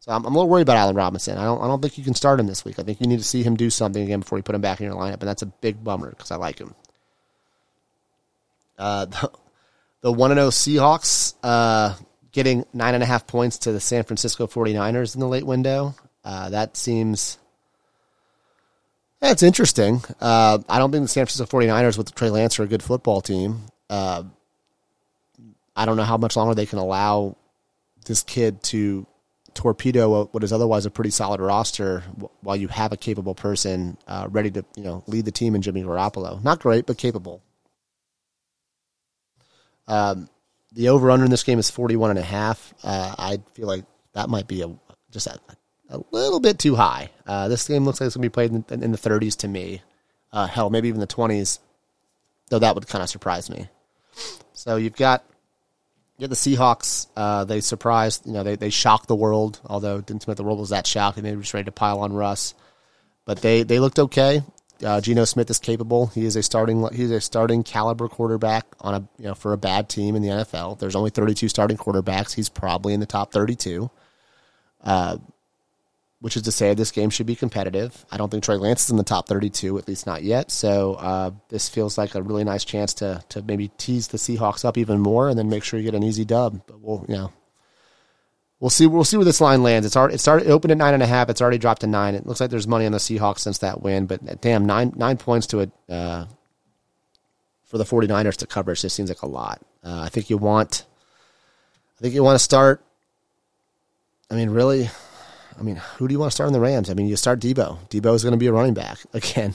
[0.00, 1.38] So I'm, I'm, a little worried about Allen Robinson.
[1.38, 2.78] I don't I don't think you can start him this week.
[2.78, 4.80] I think you need to see him do something again before you put him back
[4.80, 6.74] in your lineup, and that's a big bummer because I like him.
[8.78, 9.06] Uh,
[10.00, 11.94] the one and zero oh Seahawks uh,
[12.32, 15.94] getting nine and a half points to the San Francisco 49ers in the late window.
[16.24, 17.38] Uh, that seems
[19.20, 20.02] that's interesting.
[20.18, 23.20] Uh, I don't think the San Francisco 49ers with Trey Lance are a good football
[23.20, 23.66] team.
[23.90, 24.24] Uh,
[25.76, 27.36] I don't know how much longer they can allow
[28.06, 29.06] this kid to
[29.60, 32.00] torpedo what is otherwise a pretty solid roster
[32.40, 35.60] while you have a capable person uh, ready to you know lead the team in
[35.60, 36.42] Jimmy Garoppolo.
[36.42, 37.42] Not great, but capable.
[39.86, 40.30] Um,
[40.72, 42.72] the over under in this game is 41 and a half.
[42.82, 43.84] Uh, I feel like
[44.14, 44.74] that might be a
[45.10, 45.38] just a,
[45.90, 47.10] a little bit too high.
[47.26, 49.48] Uh, this game looks like it's going to be played in, in the 30s to
[49.48, 49.82] me.
[50.32, 51.58] Uh, hell, maybe even the 20s,
[52.48, 53.68] though that would kind of surprise me.
[54.54, 55.22] So you've got
[56.20, 60.28] yeah, the Seahawks, uh, they surprised, you know, they, they shocked the world, although didn't
[60.28, 62.52] like the world was that shocked, and they were just ready to pile on Russ.
[63.24, 64.42] But they, they looked okay.
[64.84, 66.08] Uh, Geno Smith is capable.
[66.08, 69.58] He is a starting he's a starting caliber quarterback on a you know for a
[69.58, 70.78] bad team in the NFL.
[70.78, 72.34] There's only 32 starting quarterbacks.
[72.34, 73.90] He's probably in the top 32.
[74.82, 75.18] Uh,
[76.20, 78.04] which is to say this game should be competitive.
[78.10, 80.50] I don't think Trey Lance is in the top 32, at least not yet.
[80.50, 84.64] So uh, this feels like a really nice chance to to maybe tease the Seahawks
[84.64, 86.62] up even more, and then make sure you get an easy dub.
[86.66, 87.32] But we'll you know
[88.60, 89.86] we'll see we'll see where this line lands.
[89.86, 91.30] It's already it started it opened at nine and a half.
[91.30, 92.14] It's already dropped to nine.
[92.14, 95.16] It looks like there's money on the Seahawks since that win, but damn nine nine
[95.16, 96.26] points to it uh,
[97.64, 98.72] for the 49ers to cover.
[98.72, 99.62] It just seems like a lot.
[99.82, 100.84] Uh, I think you want
[101.98, 102.84] I think you want to start.
[104.30, 104.90] I mean, really
[105.60, 106.88] I mean, who do you want to start in the Rams?
[106.88, 107.86] I mean, you start Deebo.
[107.90, 109.54] Deebo is going to be a running back again.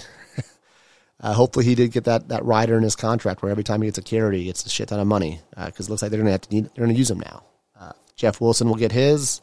[1.19, 3.87] uh, hopefully, he did get that that rider in his contract where every time he
[3.87, 6.11] gets a carry, he gets a shit ton of money because uh, it looks like
[6.11, 7.43] they're going to have to need, they're going to use him now.
[7.77, 9.41] Uh, Jeff Wilson will get his.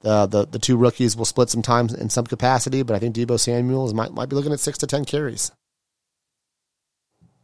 [0.00, 3.14] The, the the two rookies will split some time in some capacity, but I think
[3.14, 5.52] Deebo Samuels might might be looking at six to ten carries.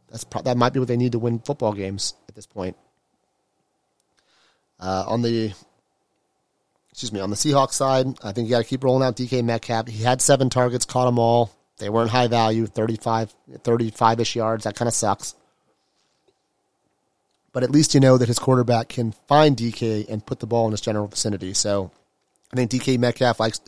[0.09, 2.75] That's pro- that might be what they need to win football games at this point.
[4.79, 5.53] Uh, on the
[6.99, 9.41] excuse me, on the Seahawks side, I think you got to keep rolling out DK
[9.41, 9.87] Metcalf.
[9.87, 11.49] He had seven targets, caught them all.
[11.77, 14.65] They weren't high value, 35, 35-ish yards.
[14.65, 15.33] That kind of sucks.
[17.53, 20.65] But at least you know that his quarterback can find DK and put the ball
[20.65, 21.53] in his general vicinity.
[21.53, 21.89] So
[22.51, 23.61] I think DK Metcalf likes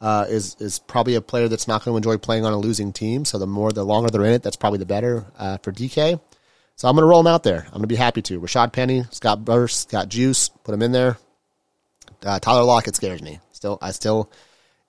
[0.00, 2.94] uh, is is probably a player that's not going to enjoy playing on a losing
[2.94, 3.26] team.
[3.26, 6.18] So the more, the longer they're in it, that's probably the better uh, for DK.
[6.76, 7.64] So I'm going to roll him out there.
[7.66, 8.40] I'm going to be happy to.
[8.40, 11.18] Rashad Penny, Scott Burst, Scott Juice, put him in there.
[12.24, 13.40] Uh, Tyler Lockett scares me.
[13.52, 14.30] Still, I still,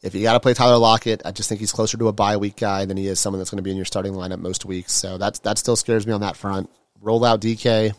[0.02, 2.38] if you got to play Tyler Lockett, I just think he's closer to a bye
[2.38, 4.66] week guy than he is someone that's going to be in your starting lineup most
[4.66, 4.94] weeks.
[4.94, 6.70] So that's that still scares me on that front.
[7.02, 7.94] Roll out DK,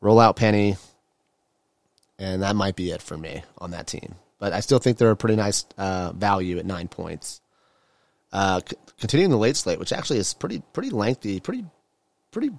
[0.00, 0.76] roll out Penny,
[2.18, 4.14] and that might be it for me on that team.
[4.38, 7.40] But I still think they're a pretty nice uh, value at nine points.
[8.32, 11.64] Uh, c- continuing the late slate, which actually is pretty pretty lengthy, pretty
[12.30, 12.50] pretty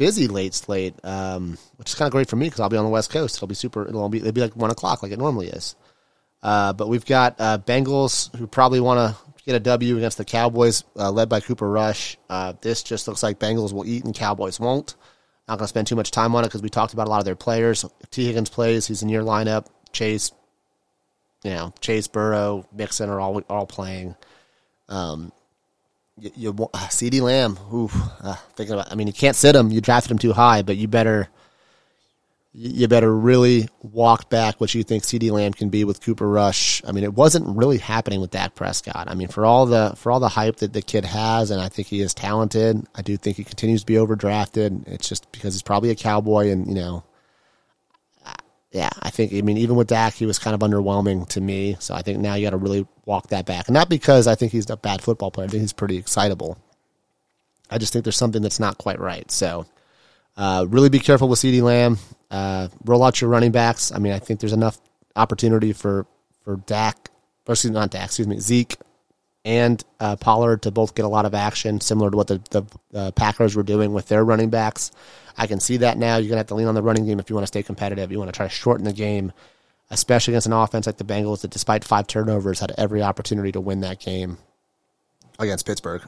[0.00, 2.86] busy late slate, um, which is kind of great for me because I'll be on
[2.86, 3.36] the West Coast.
[3.36, 3.86] It'll be super.
[3.86, 5.76] It'll be it'll be like one o'clock like it normally is.
[6.42, 10.24] Uh, but we've got uh, Bengals who probably want to get a W against the
[10.24, 12.16] Cowboys, uh, led by Cooper Rush.
[12.30, 14.96] Uh, this just looks like Bengals will eat and Cowboys won't.
[15.46, 17.18] Not going to spend too much time on it because we talked about a lot
[17.18, 17.84] of their players.
[18.00, 19.66] If Tee Higgins plays, he's in your lineup.
[19.92, 20.32] Chase,
[21.44, 24.16] you know, Chase Burrow, Mixon are all all playing.
[24.88, 25.30] Um,
[26.20, 27.58] you, you uh, CeeDee Lamb.
[27.72, 27.90] Ooh,
[28.22, 28.92] uh, thinking about.
[28.92, 29.70] I mean, you can't sit him.
[29.70, 31.28] You drafted him too high, but you better
[32.52, 36.82] you better really walk back what you think CeeDee Lamb can be with Cooper Rush.
[36.84, 39.08] I mean, it wasn't really happening with Dak Prescott.
[39.08, 41.68] I mean, for all the for all the hype that the kid has, and I
[41.68, 42.84] think he is talented.
[42.94, 44.88] I do think he continues to be overdrafted.
[44.88, 47.04] It's just because he's probably a cowboy, and you know,
[48.72, 49.32] yeah, I think.
[49.34, 51.76] I mean, even with Dak, he was kind of underwhelming to me.
[51.80, 54.34] So I think now you got to really walk that back, and not because I
[54.34, 55.46] think he's a bad football player.
[55.46, 56.58] I think he's pretty excitable.
[57.70, 59.30] I just think there's something that's not quite right.
[59.30, 59.66] So.
[60.36, 61.98] Uh, really be careful with CeeDee Lamb.
[62.30, 63.92] Uh, roll out your running backs.
[63.92, 64.78] I mean, I think there's enough
[65.16, 66.06] opportunity for
[66.44, 67.10] for Dak,
[67.46, 68.76] or excuse me, not Dak, excuse me, Zeke
[69.44, 72.98] and uh, Pollard to both get a lot of action, similar to what the, the
[72.98, 74.90] uh, Packers were doing with their running backs.
[75.36, 76.16] I can see that now.
[76.16, 78.12] You're gonna have to lean on the running game if you want to stay competitive.
[78.12, 79.32] You want to try to shorten the game,
[79.90, 83.60] especially against an offense like the Bengals that, despite five turnovers, had every opportunity to
[83.60, 84.38] win that game
[85.38, 86.02] against Pittsburgh.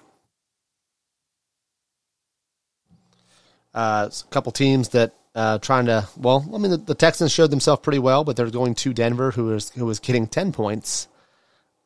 [3.74, 7.51] Uh, a couple teams that uh, trying to well, I mean the, the, Texans showed
[7.51, 11.09] themselves pretty well, but they're going to Denver, who is who was getting ten points.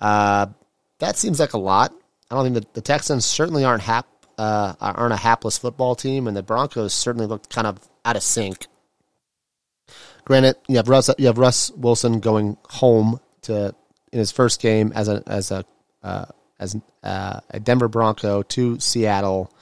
[0.00, 0.46] Uh,
[0.98, 1.92] that seems like a lot.
[2.30, 4.06] I don't think the Texans certainly aren't hap
[4.38, 8.22] uh, aren't a hapless football team, and the Broncos certainly looked kind of out of
[8.22, 8.66] sync.
[10.24, 13.74] Granted, you have Russ you have Russ Wilson going home to
[14.12, 15.64] in his first game as a as a
[16.02, 16.26] uh,
[16.58, 19.52] as uh, a Denver Bronco to Seattle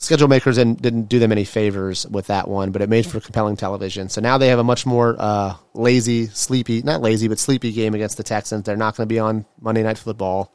[0.00, 3.20] schedule makers didn't, didn't do them any favors with that one, but it made for
[3.20, 4.08] compelling television.
[4.08, 7.94] So now they have a much more uh, lazy, sleepy, not lazy, but sleepy game
[7.94, 8.64] against the Texans.
[8.64, 10.52] They're not going to be on Monday Night Football.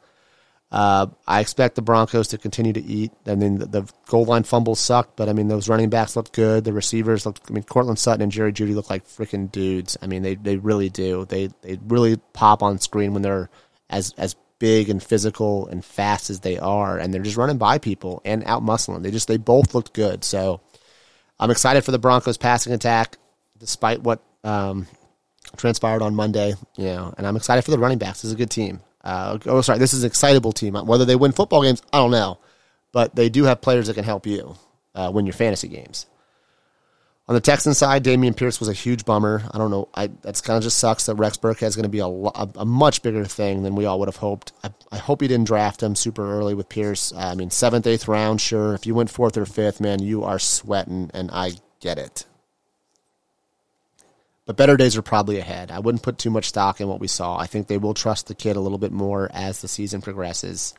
[0.70, 3.12] Uh, I expect the Broncos to continue to eat.
[3.24, 6.32] I mean, the, the, goal line fumbles sucked, but I mean, those running backs looked
[6.32, 6.64] good.
[6.64, 9.96] The receivers looked, I mean, Courtland Sutton and Jerry Jeudy look like freaking dudes.
[10.02, 11.24] I mean, they, they really do.
[11.24, 13.48] They, they really pop on screen when they're
[13.88, 17.78] as, as big and physical and fast as they are, and they're just running by
[17.78, 19.02] people and out muscling.
[19.02, 20.24] They just they both looked good.
[20.24, 20.60] So
[21.38, 23.18] I'm excited for the Broncos passing attack,
[23.58, 24.86] despite what um,
[25.56, 26.54] transpired on Monday.
[26.76, 28.22] You know, and I'm excited for the running backs.
[28.22, 28.80] This is a good team.
[29.04, 30.74] Uh, oh, sorry, this is an excitable team.
[30.74, 32.38] Whether they win football games, I don't know,
[32.92, 34.56] but they do have players that can help you
[34.94, 36.06] uh, win your fantasy games.
[37.28, 39.42] On the Texan side, Dameon Pierce was a huge bummer.
[39.52, 39.88] I don't know.
[39.92, 42.48] I that's kind of just sucks that Rex Burkhead is going to be a, a,
[42.58, 44.52] a, much bigger thing than we all would have hoped.
[44.62, 47.12] I, I hope he didn't draft him super early with Pierce.
[47.12, 48.74] I mean, seventh, eighth round, sure.
[48.74, 52.26] If you went fourth or fifth, man, you are sweating, and I get it.
[54.44, 55.72] But better days are probably ahead.
[55.72, 57.36] I wouldn't put too much stock in what we saw.
[57.36, 60.74] I think they will trust the kid a little bit more as the season progresses.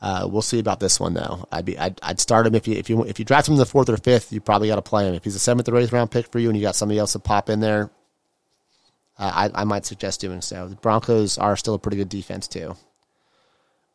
[0.00, 1.46] Uh, we'll see about this one though.
[1.50, 3.58] I'd be I'd, I'd start him if you if you if you draft him in
[3.58, 5.14] the fourth or fifth, you probably got to play him.
[5.14, 7.12] If he's a seventh or eighth round pick for you, and you got somebody else
[7.12, 7.90] to pop in there,
[9.18, 10.68] uh, I I might suggest doing so.
[10.68, 12.76] The Broncos are still a pretty good defense too.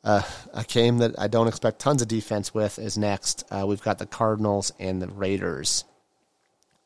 [0.03, 0.23] Uh,
[0.55, 3.43] a game that I don't expect tons of defense with is next.
[3.51, 5.83] Uh, we've got the Cardinals and the Raiders.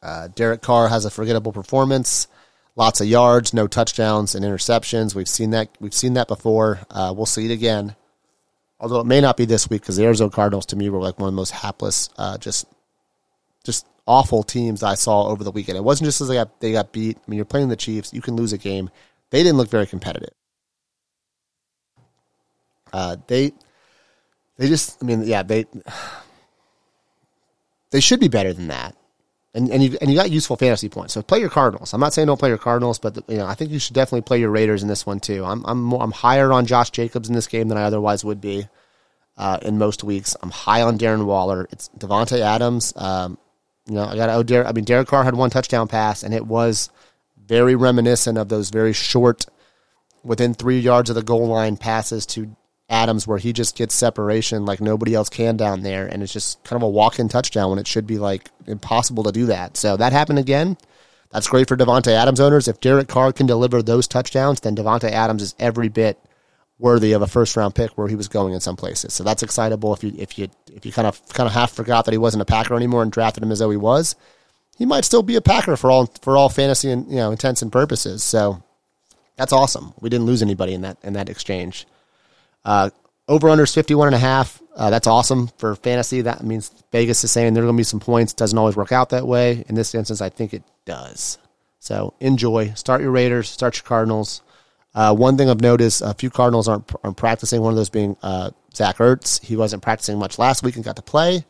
[0.04, 2.28] Uh, Derek Carr has a forgettable performance,
[2.76, 5.16] lots of yards, no touchdowns and interceptions.
[5.16, 5.70] We've seen that.
[5.80, 6.82] We've seen that before.
[6.92, 7.96] Uh, we'll see it again
[8.80, 11.20] although it may not be this week because the Arizona Cardinals to me were like
[11.20, 12.66] one of the most hapless, uh, just
[13.64, 15.78] just awful teams I saw over the weekend.
[15.78, 17.18] It wasn't just as they got they got beat.
[17.18, 18.90] I mean, you're playing the Chiefs, you can lose a game.
[19.32, 20.34] They didn't look very competitive.
[22.94, 23.52] Uh, they
[24.58, 25.66] they just I mean yeah they
[27.92, 28.96] they should be better than that.
[29.56, 31.14] And and you and you got useful fantasy points.
[31.14, 31.94] So play your Cardinals.
[31.94, 34.22] I'm not saying don't play your Cardinals, but you know I think you should definitely
[34.24, 35.46] play your Raiders in this one too.
[35.46, 38.42] I'm I'm more, I'm higher on Josh Jacobs in this game than I otherwise would
[38.42, 38.68] be.
[39.38, 40.36] uh, in most weeks.
[40.42, 41.68] I'm high on Darren Waller.
[41.72, 42.94] It's Davante Adams.
[42.96, 43.38] Um,
[43.88, 44.30] you know, I got.
[44.30, 46.90] Oh, Derek, I mean, Derek Carr had one touchdown pass, and it was
[47.38, 49.46] very reminiscent of those very short,
[50.24, 52.56] within three yards of the goal line passes to
[52.90, 56.64] Adams, where he just gets separation like nobody else can down there, and it's just
[56.64, 59.76] kind of a walk-in touchdown when it should be like impossible to do that.
[59.78, 60.78] So that happened again.
[61.32, 62.68] That's great for Davante Adams owners.
[62.68, 66.20] If Derek Carr can deliver those touchdowns, then Davante Adams is every bit
[66.78, 69.14] worthy of a first round pick where he was going in some places.
[69.14, 69.94] So that's excitable.
[69.94, 72.42] If you if you if you kind of kind of half forgot that he wasn't
[72.42, 74.16] a Packer anymore and drafted him as though he was,
[74.78, 77.62] he might still be a Packer for all for all fantasy and you know intents
[77.62, 78.24] and purposes.
[78.24, 78.62] So
[79.38, 79.94] that's awesome.
[80.00, 81.88] We didn't lose anybody in that in that exchange.
[82.66, 82.90] Uh,
[83.28, 84.62] over under is 51 and a half.
[84.76, 86.22] Uh, that's awesome for fantasy.
[86.22, 88.34] That means Vegas is saying there are going to be some points.
[88.34, 89.64] Doesn't always work out that way.
[89.70, 91.38] In this instance, I think it does.
[91.80, 92.74] So enjoy.
[92.74, 93.50] Start your Raiders.
[93.50, 94.42] Start your Cardinals.
[94.94, 97.62] Uh, one thing I've noticed: a few Cardinals aren't, aren't practicing.
[97.62, 99.44] One of those being uh, Zach Ertz.
[99.44, 101.46] He wasn't practicing much last week and got to play.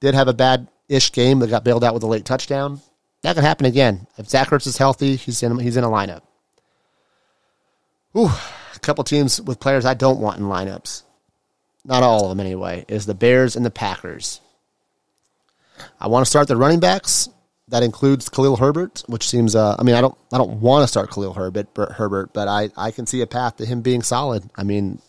[0.00, 2.80] Did have a bad ish game that got bailed out with a late touchdown.
[3.22, 4.06] That could happen again.
[4.18, 6.22] If Zach Ertz is healthy, he's in he's in a lineup.
[8.16, 8.30] Ooh,
[8.74, 11.02] a couple teams with players I don't want in lineups.
[11.84, 12.84] Not all of them anyway.
[12.88, 14.40] Is the Bears and the Packers.
[16.00, 17.28] I want to start the running backs.
[17.68, 19.56] That includes Khalil Herbert, which seems.
[19.56, 20.16] Uh, I mean, I don't.
[20.32, 23.56] I don't want to start Khalil Herbert, Herbert, but I, I can see a path
[23.56, 24.48] to him being solid.
[24.54, 25.00] I mean,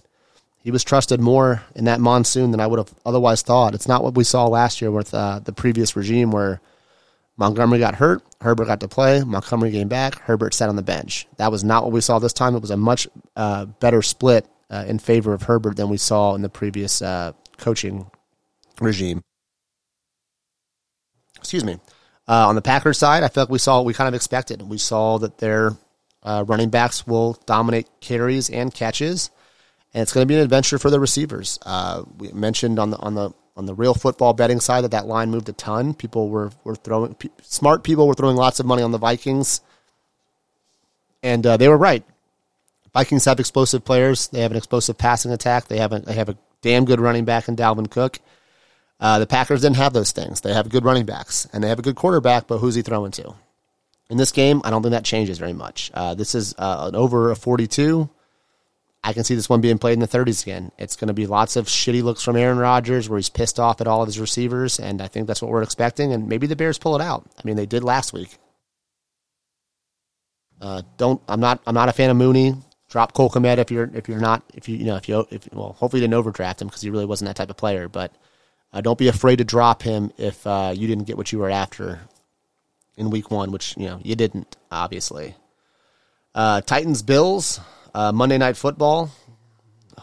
[0.63, 3.76] he was trusted more in that monsoon than I would have otherwise thought.
[3.76, 6.61] It's not what we saw last year with uh, the previous regime where
[7.38, 11.28] Montgomery got hurt, Herbert got to play, Montgomery came back, Herbert sat on the bench.
[11.38, 12.56] That was not what we saw this time.
[12.56, 16.34] It was a much uh, better split uh, in favor of Herbert than we saw
[16.36, 18.10] in the previous uh, coaching
[18.80, 19.22] regime.
[21.38, 21.80] Excuse me.
[22.28, 24.62] Uh, on the Packers side, I feel like we saw what we kind of expected.
[24.62, 25.76] We saw that their
[26.24, 29.30] uh, running backs will dominate carries and catches
[29.96, 31.58] and it's going to be an adventure for the receivers.
[31.66, 35.08] Uh, we mentioned on the on the on the real football betting side that that
[35.08, 35.93] line moved a ton.
[35.93, 39.62] People were were throwing smart people were throwing lots of money on the Vikings,
[41.24, 42.03] and uh, they were right.
[42.93, 44.30] Vikings have explosive players.
[44.30, 45.68] They have an explosive passing attack.
[45.68, 48.20] They have a, they have a damn good running back in Dalvin Cook.
[48.99, 50.41] Uh, the Packers didn't have those things.
[50.41, 53.12] They have good running backs and they have a good quarterback, but who's he throwing
[53.12, 53.36] to?
[54.10, 55.91] In this game, I don't think that changes very much.
[55.93, 58.10] Uh, this is uh, an over a 42.
[59.06, 60.72] I can see this one being played in the 30s again.
[60.80, 63.80] It's going to be lots of shitty looks from Aaron Rodgers where he's pissed off
[63.80, 66.12] at all of his receivers, and I think that's what we're expecting.
[66.12, 67.24] And maybe the Bears pull it out.
[67.38, 68.39] I mean, they did last week.
[70.60, 72.56] Uh, don't I'm not I'm not a fan of Mooney.
[72.89, 75.47] Drop Cole Kmet if you're if you're not if you you know if you if
[75.53, 77.88] well hopefully you didn't overdraft him because he really wasn't that type of player.
[77.88, 78.16] But
[78.74, 81.51] uh, don't be afraid to drop him if uh, you didn't get what you were
[81.51, 81.99] after
[82.97, 85.36] in week one, which you know you didn't obviously.
[86.34, 87.60] Uh, Titans Bills.
[87.96, 89.10] Uh, Monday Night Football.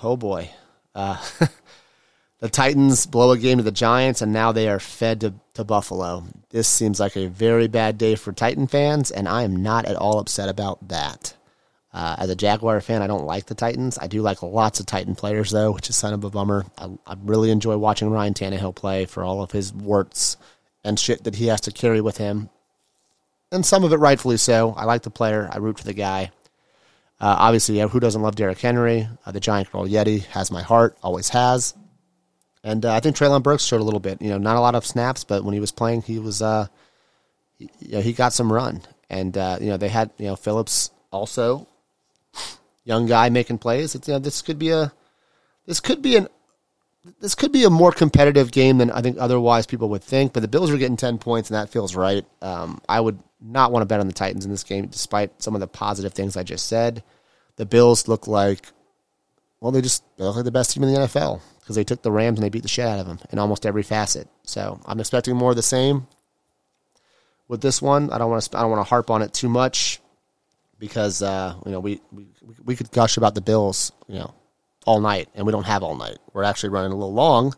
[0.03, 0.49] Oh boy.
[0.95, 1.23] Uh,
[2.41, 5.63] the Titans blow a game to the Giants, and now they are fed to, to
[5.63, 6.25] Buffalo.
[6.49, 9.97] This seems like a very bad day for Titan fans, and I am not at
[9.97, 11.35] all upset about that.
[11.93, 13.99] Uh, as a Jaguar fan, I don't like the Titans.
[14.01, 16.65] I do like lots of Titan players, though, which is kind of a bummer.
[16.79, 20.39] I, I really enjoy watching Ryan Tannehill play for all of his warts
[20.83, 22.49] and shit that he has to carry with him.
[23.51, 24.73] And some of it rightfully so.
[24.79, 25.47] I like the player.
[25.53, 26.31] I root for the guy.
[27.23, 29.09] Uh, obviously, who doesn't love Derrick Henry?
[29.25, 31.73] Uh, the Giant Girl Yeti has my heart, always has.
[32.65, 34.21] And uh, I think Treylon Burks showed a little bit.
[34.21, 36.67] You know, not a lot of snaps, but when he was playing, he was, uh,
[37.59, 38.83] he, you know, he got some run.
[39.09, 41.69] And uh, you know, they had you know Phillips also,
[42.85, 43.95] young guy making plays.
[43.95, 44.93] It's, you know, this could be a,
[45.67, 46.27] this could be an,
[47.21, 50.33] this could be a more competitive game than I think otherwise people would think.
[50.33, 52.25] But the Bills are getting ten points, and that feels right.
[52.41, 55.55] Um, I would not want to bet on the Titans in this game, despite some
[55.55, 57.05] of the positive things I just said.
[57.57, 58.67] The Bills look like,
[59.61, 62.03] well, they just they look like the best team in the NFL because they took
[62.03, 64.29] the Rams and they beat the shit out of them in almost every facet.
[64.45, 66.07] So I'm expecting more of the same
[67.49, 68.11] with this one.
[68.11, 70.01] I don't want to I don't want to harp on it too much
[70.79, 72.27] because uh, you know we, we
[72.65, 74.35] we could gush about the Bills, you know,
[74.85, 76.19] all night, and we don't have all night.
[76.33, 77.55] We're actually running a little long,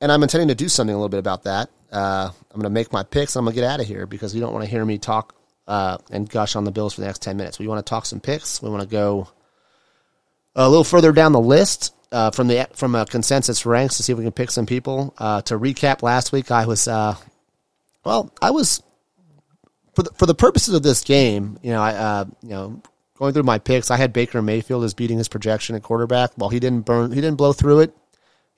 [0.00, 1.70] and I'm intending to do something a little bit about that.
[1.92, 3.36] Uh, I'm going to make my picks.
[3.36, 5.34] I'm going to get out of here because you don't want to hear me talk
[5.68, 7.58] uh, and gush on the Bills for the next 10 minutes.
[7.58, 8.60] We want to talk some picks.
[8.62, 9.28] We want to go
[10.56, 14.12] a little further down the list uh, from the from a consensus ranks to see
[14.12, 15.14] if we can pick some people.
[15.18, 17.14] Uh, to recap, last week I was uh,
[18.04, 18.82] well, I was
[19.94, 21.58] for the, for the purposes of this game.
[21.62, 22.82] You know, I uh, you know
[23.18, 26.30] going through my picks, I had Baker Mayfield as beating his projection at quarterback.
[26.38, 27.94] Well, he didn't burn, he didn't blow through it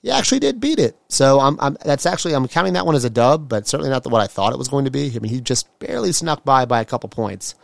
[0.01, 0.97] he actually did beat it.
[1.09, 4.03] So I'm, I'm, that's actually I'm counting that one as a dub, but certainly not
[4.03, 5.11] the, what I thought it was going to be.
[5.15, 7.55] I mean, he just barely snuck by by a couple points.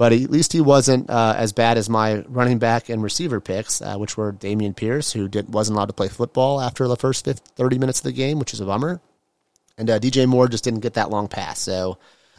[0.00, 3.82] but at least he wasn't uh, as bad as my running back and receiver picks,
[3.82, 7.26] uh, which were Dameon Pierce, who did, wasn't allowed to play football after the first
[7.26, 9.00] 50, 30 minutes of the game, which is a bummer.
[9.76, 11.58] And uh, DJ Moore just didn't get that long pass.
[11.58, 11.98] So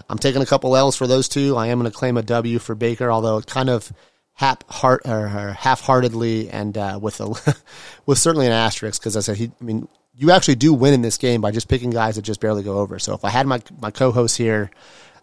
[0.10, 1.56] I'm taking a couple L's for those two.
[1.56, 3.94] I am going to claim a W for Baker, although it kind of
[4.34, 7.28] half heart or, or half-heartedly and uh, with a
[8.06, 9.52] with certainly an asterisk because I said he.
[9.60, 12.42] I mean, you actually do win in this game by just picking guys that just
[12.42, 13.00] barely go over.
[13.00, 14.72] So if I had my my co-host here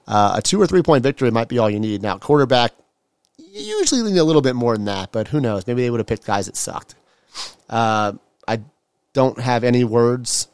[0.09, 2.03] uh, a two or three point victory might be all you need.
[2.03, 2.73] Now, quarterback,
[3.37, 5.67] you usually need a little bit more than that, but who knows?
[5.67, 6.95] Maybe they would have picked guys that sucked.
[7.69, 8.15] Uh,
[8.49, 8.63] I
[9.13, 10.49] don't have any words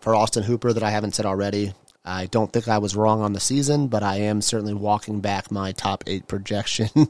[0.00, 1.72] for Austin Hooper that I haven't said already.
[2.04, 5.50] I don't think I was wrong on the season, but I am certainly walking back
[5.50, 6.90] my top eight projection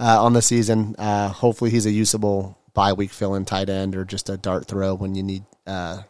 [0.00, 0.96] uh, on the season.
[0.98, 4.66] Uh, hopefully, he's a usable bye week fill in tight end or just a dart
[4.66, 6.02] throw when you need uh,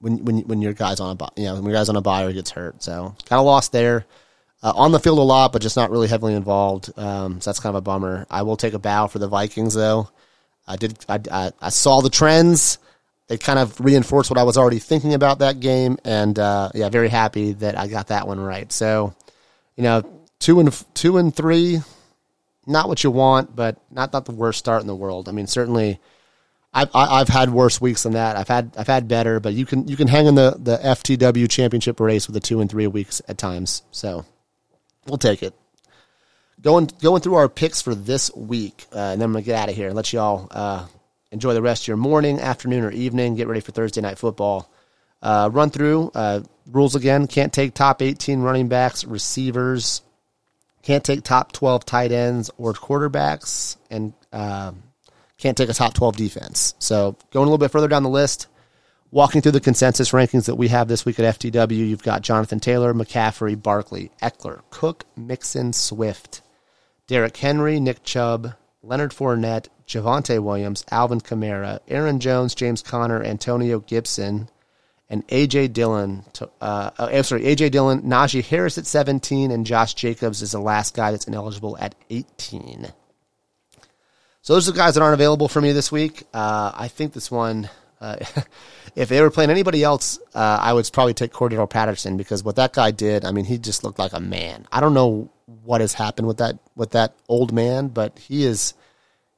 [0.00, 2.24] when when when your guy's on a you know when your guy's on a bye
[2.24, 2.82] or gets hurt.
[2.82, 4.06] So kind of lost there.
[4.62, 6.90] Uh, on the field a lot, but just not really heavily involved.
[6.98, 8.26] Um, so that's kind of a bummer.
[8.30, 10.08] I will take a bow for the Vikings though.
[10.66, 11.04] I did.
[11.08, 12.78] I, I, I saw the trends.
[13.26, 16.90] They kind of reinforced what I was already thinking about that game, and uh, yeah,
[16.90, 18.70] very happy that I got that one right.
[18.70, 19.14] So,
[19.76, 20.02] you know,
[20.38, 21.80] two and two and three,
[22.66, 25.28] not what you want, but not not the worst start in the world.
[25.28, 26.00] I mean, certainly
[26.74, 28.36] I've I've had worse weeks than that.
[28.36, 31.48] I've had I've had better, but you can you can hang in the the FTW
[31.48, 33.82] championship race with a two and three weeks at times.
[33.92, 34.26] So
[35.06, 35.54] we'll take it.
[36.60, 39.68] Going going through our picks for this week, uh, and then I'm gonna get out
[39.68, 40.86] of here and let you all uh,
[41.34, 43.34] enjoy the rest of your morning, afternoon, or evening.
[43.34, 44.70] Get ready for Thursday night football.
[45.20, 47.26] Uh, run through uh, rules again.
[47.26, 50.00] Can't take top 18 running backs, receivers.
[50.82, 54.82] Can't take top 12 tight ends or quarterbacks, and um,
[55.38, 56.74] can't take a top 12 defense.
[56.78, 58.46] So going a little bit further down the list,
[59.10, 62.60] walking through the consensus rankings that we have this week at FTW, you've got Jonathan
[62.60, 66.42] Taylor, McCaffrey, Barkley, Ekeler, Cook, Mixon, Swift,
[67.06, 68.54] Derrick Henry, Nick Chubb,
[68.84, 74.48] Leonard Fournette, Javonte Williams, Alvin Kamara, Aaron Jones, James Conner, Antonio Gibson,
[75.08, 76.24] and AJ Dillon.
[76.40, 80.60] Uh, uh, I'm sorry, AJ Dillon, Najee Harris at 17, and Josh Jacobs is the
[80.60, 82.88] last guy that's ineligible at 18.
[84.42, 86.24] So those are the guys that aren't available for me this week.
[86.34, 87.70] Uh, I think this one,
[88.00, 88.16] uh,
[88.94, 92.56] if they were playing anybody else, uh, I would probably take Cordarrelle Patterson because what
[92.56, 94.66] that guy did, I mean, he just looked like a man.
[94.70, 95.30] I don't know
[95.64, 98.74] what has happened with that with that old man, but he is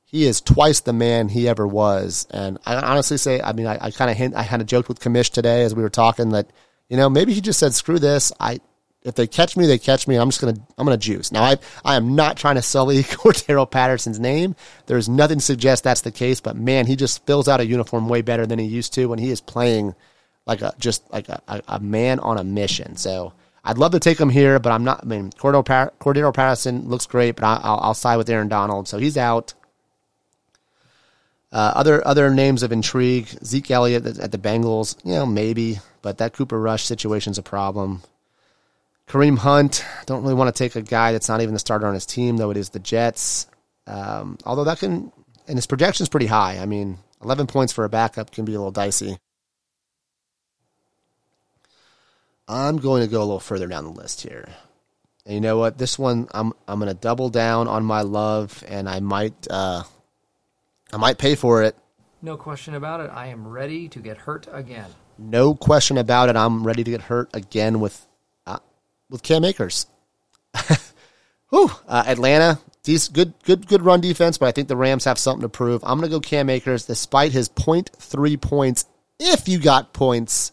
[0.05, 2.27] he is twice the man he ever was.
[2.31, 4.89] And I honestly say, I mean, I, I kind of hint, I kind of joked
[4.89, 6.49] with Kamish today as we were talking that,
[6.89, 8.33] you know, maybe he just said, screw this.
[8.39, 8.61] I,
[9.07, 10.17] if they catch me, they catch me.
[10.17, 11.31] I'm just gonna I'm gonna juice.
[11.31, 14.57] Now I I am not trying to sully Cordarrelle Patterson's name.
[14.87, 18.09] There's nothing to suggest that's the case, but man, he just fills out a uniform
[18.09, 19.95] way better than he used to when he is playing
[20.45, 22.97] like a just like a, a, a man on a mission.
[22.97, 23.33] So
[23.65, 25.05] I'd love to take him here, but I'm not.
[25.05, 28.89] I mean, Cordarrelle, Cordarrelle Patterson looks great, but I, will I'll side with Aaron Donald.
[28.89, 29.55] So he's out.
[31.53, 36.19] Uh, other other names of intrigue: Zeke Elliott at the Bengals, you know, maybe, but
[36.19, 38.03] that Cooper Rush situation's a problem.
[39.09, 41.95] Kareem Hunt, don't really want to take a guy that's not even the starter on
[41.95, 43.47] his team, though it is the Jets.
[43.87, 45.13] Um, although that can,
[45.47, 46.59] and his projection's pretty high.
[46.59, 49.19] I mean, 11 points for a backup can be a little dicey.
[52.49, 54.49] I'm going to go a little further down the list here.
[55.25, 55.79] And you know what?
[55.79, 59.83] This one, I'm I'm going to double down on my love, and I might uh,
[60.93, 61.77] I might pay for it.
[62.23, 63.11] No question about it.
[63.13, 64.89] I am ready to get hurt again.
[65.19, 66.37] No question about it.
[66.37, 68.06] I'm ready to get hurt again with
[69.11, 69.87] with Cam Akers.
[71.51, 75.19] Whew, uh, Atlanta, these good, good, good run defense, but I think the Rams have
[75.19, 75.83] something to prove.
[75.85, 78.87] I'm going to go Cam Akers, despite his 0.3 points.
[79.19, 80.53] If you got points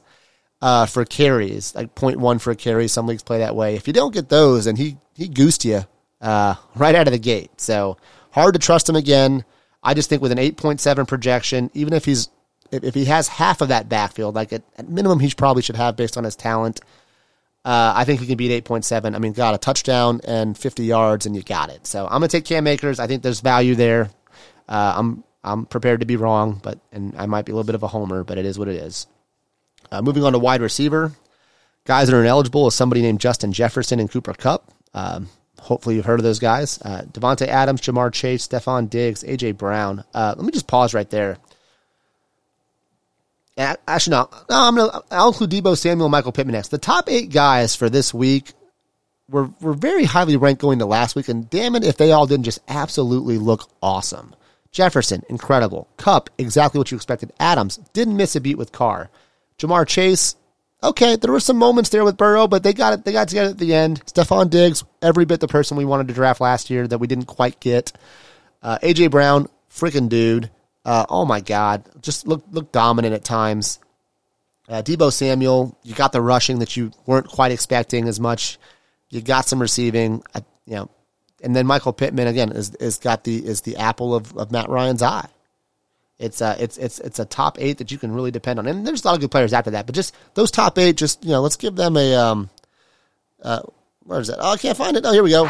[0.62, 3.76] uh, for carries, like 0.1 for a carry, some leagues play that way.
[3.76, 5.86] If you don't get those, and he he goosed you
[6.22, 7.98] uh, right out of the gate, so
[8.32, 9.44] hard to trust him again.
[9.84, 12.30] I just think with an 8.7 projection, even if he's
[12.72, 15.76] if, if he has half of that backfield, like at, at minimum, he probably should
[15.76, 16.80] have based on his talent.
[17.66, 19.16] Uh, I think he can beat 8.7.
[19.16, 21.88] I mean, got a touchdown and 50 yards, and you got it.
[21.88, 23.00] So I'm going to take Cam Akers.
[23.00, 24.10] I think there's value there.
[24.68, 27.76] Uh, I'm I'm prepared to be wrong, but and I might be a little bit
[27.76, 29.08] of a homer, but it is what it is.
[29.92, 31.12] Uh, moving on to wide receiver,
[31.86, 34.72] guys that are ineligible is somebody named Justin Jefferson and Cooper Kupp.
[34.94, 36.80] Um, hopefully you've heard of those guys.
[36.82, 40.04] Uh, Davante Adams, Ja'Marr Chase, Stefon Diggs, AJ Brown.
[40.14, 41.38] Uh, let me just pause right there.
[43.58, 44.30] Actually, no.
[44.50, 45.02] no I'm gonna.
[45.12, 46.70] I'll include Deebo Samuel, Michael Pittman next.
[46.70, 48.54] The top eight guys for this week
[49.30, 52.26] were were very highly ranked going to last week, and damn it, if they all
[52.26, 54.36] didn't just absolutely look awesome.
[54.72, 55.88] Jefferson, incredible.
[55.98, 57.32] Kupp, exactly what you expected.
[57.40, 59.12] Adams didn't miss a beat with Carr.
[59.60, 60.36] Ja'Marr Chase,
[60.82, 63.06] okay, there were some moments there with Burrow, but they got it.
[63.06, 64.04] They got together at the end.
[64.08, 67.26] Stefon Diggs, every bit the person we wanted to draft last year that we didn't
[67.26, 67.94] quite get.
[68.64, 70.50] Uh, AJ Brown, freaking dude.
[70.86, 73.80] Uh, oh my God, just look look dominant at times.
[74.68, 78.58] Uh, Deebo Samuel, you got the rushing that you weren't quite expecting as much.
[79.10, 80.90] You got some receiving, uh, you know,
[81.42, 84.70] and then Michael Pittman again is is got the is the apple of, of Matt
[84.70, 85.30] Ryan's eye.
[86.20, 88.86] It's a it's it's it's a top eight that you can really depend on, and
[88.86, 89.86] there's a lot of good players after that.
[89.86, 92.50] But just those top eight, just you know, let's give them a um,
[93.42, 93.62] uh,
[94.04, 94.38] where is that?
[94.40, 95.06] Oh, I can't find it.
[95.06, 95.46] Oh, here we go.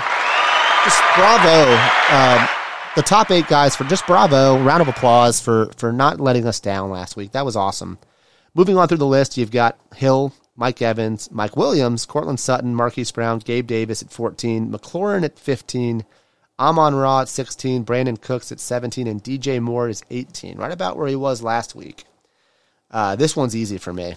[0.83, 1.71] Just bravo,
[2.11, 2.49] um,
[2.95, 4.61] the top eight guys for just bravo.
[4.63, 7.31] Round of applause for for not letting us down last week.
[7.31, 7.97] That was awesome.
[8.53, 13.11] Moving on through the list, you've got Hill, Mike Evans, Mike Williams, Courtland Sutton, Marquise
[13.11, 16.05] Brown, Gabe Davis at 14, McLaurin at 15,
[16.59, 21.07] Amon-Ra at 16, Brandin Cooks at 17, and DJ Moore is 18, right about where
[21.07, 22.03] he was last week.
[22.91, 24.13] Uh, this one's easy for me.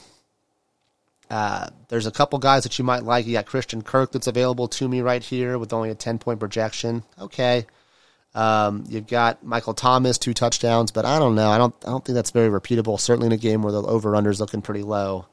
[1.31, 3.27] Uh, there's a couple guys that you might like.
[3.27, 6.39] You got Christian Kirk that's available to me right here with only a 10 point
[6.39, 7.03] projection.
[7.19, 7.65] Okay.
[8.37, 11.49] Um, you've got Michael Thomas, two touchdowns, but I don't know.
[11.49, 11.75] I don't.
[11.87, 13.01] I don't think that's very repeatable.
[13.01, 15.27] Certainly in a game where the over under is looking pretty low.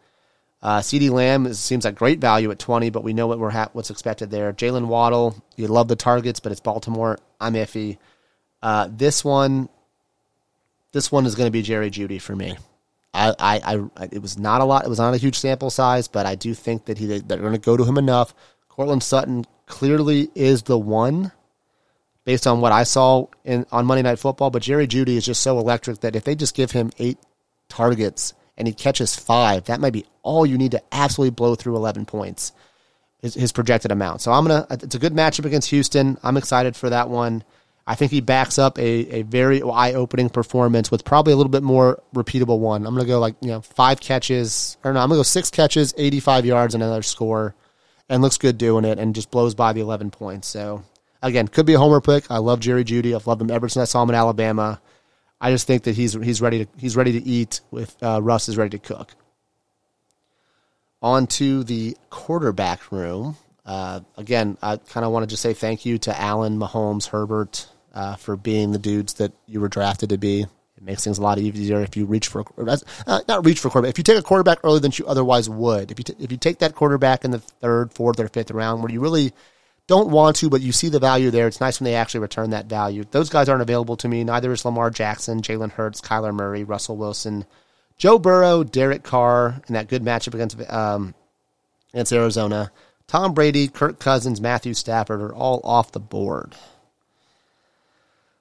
[0.61, 3.49] Uh, CeeDee Lamb is, seems like great value at twenty, but we know what we're
[3.49, 4.53] ha- what's expected there.
[4.53, 7.19] Jaylen Waddle, you love the targets, but it's Baltimore.
[7.41, 7.97] I'm iffy.
[8.61, 9.67] Uh, this one,
[10.93, 12.55] this one is going to be Jerry Jeudy for me.
[13.13, 14.85] I, I, I, it was not a lot.
[14.85, 17.51] It was not a huge sample size, but I do think that he they're going
[17.51, 18.33] to go to him enough.
[18.69, 21.33] Courtland Sutton clearly is the one
[22.25, 24.49] based on what I saw in on Monday Night Football.
[24.49, 27.17] But Jerry Jeudy is just so electric that if they just give him eight
[27.69, 31.75] targets and he catches five, that might be all you need to absolutely blow through
[31.75, 32.51] eleven points.
[33.21, 34.19] His, his projected amount.
[34.19, 34.67] So I'm gonna.
[34.69, 36.17] It's a good matchup against Houston.
[36.23, 37.45] I'm excited for that one.
[37.85, 41.49] I think he backs up a, a very eye opening performance with probably a little
[41.49, 42.85] bit more repeatable one.
[42.85, 45.93] I'm gonna go like you know five catches or no, I'm gonna go six catches,
[45.97, 47.55] 85 yards, and another score,
[48.07, 50.47] and looks good doing it, and just blows by the 11 points.
[50.47, 50.83] So
[51.23, 52.29] Again, could be a homer pick.
[52.29, 53.15] I love Jerry Jeudy.
[53.15, 54.81] I've loved him ever since I saw him in Alabama.
[55.39, 58.49] I just think that he's he's ready to he's ready to eat with uh, Russ
[58.49, 59.15] is ready to cook.
[61.01, 63.37] On to the quarterback room.
[63.65, 67.67] Uh, again, I kind of want to just say thank you to Allen, Mahomes, Herbert
[67.93, 70.41] uh, for being the dudes that you were drafted to be.
[70.41, 73.91] It makes things a lot easier if you reach for uh, not reach for quarterback.
[73.91, 76.37] If you take a quarterback earlier than you otherwise would, if you t- if you
[76.37, 79.31] take that quarterback in the third, fourth, or fifth round, where you really
[79.93, 81.45] don't want to, but you see the value there.
[81.45, 83.03] It's nice when they actually return that value.
[83.11, 84.23] Those guys aren't available to me.
[84.23, 87.45] Neither is Lamar Jackson, Jalen Hurts, Kyler Murray, Russell Wilson,
[87.95, 91.13] Joe Burrow, Derek Carr, and that good matchup against um,
[91.93, 92.71] against Arizona.
[93.05, 96.55] Tom Brady, Kirk Cousins, Matthew Stafford are all off the board.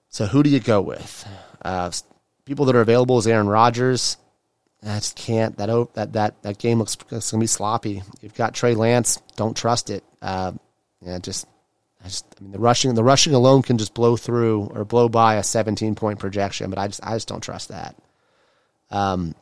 [0.09, 1.28] So who do you go with?
[1.62, 1.90] Uh,
[2.46, 4.16] people that are available is Aaron Rodgers.
[4.82, 5.55] I just can't.
[5.59, 8.03] That that that that game looks gonna be sloppy.
[8.22, 9.20] You've got Trey Lance.
[9.36, 10.03] Don't trust it.
[10.22, 10.53] Uh,
[11.05, 11.46] yeah, just
[12.00, 15.09] I just I mean the rushing the rushing alone can just blow through or blow
[15.09, 17.96] by a 17 point projection, but I just I just don't trust that.
[18.90, 19.34] Um,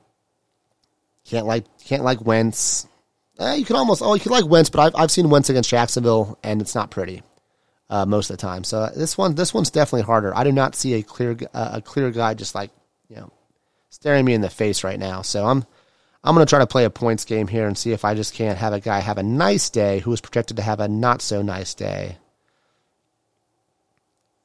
[1.24, 2.86] can't like can't like Wentz.
[3.38, 5.70] Eh, you can almost oh you can like Wentz, but I've I've seen Wentz against
[5.70, 7.22] Jacksonville and it's not pretty
[7.88, 8.64] uh, most of the time.
[8.64, 10.36] So this one this one's definitely harder.
[10.36, 12.70] I do not see a clear uh, a clear guy just like
[13.08, 13.32] you know
[13.90, 15.22] staring me in the face right now.
[15.22, 15.64] So I'm
[16.22, 18.34] I'm going to try to play a points game here and see if I just
[18.34, 21.22] can't have a guy have a nice day who is projected to have a not
[21.22, 22.18] so nice day.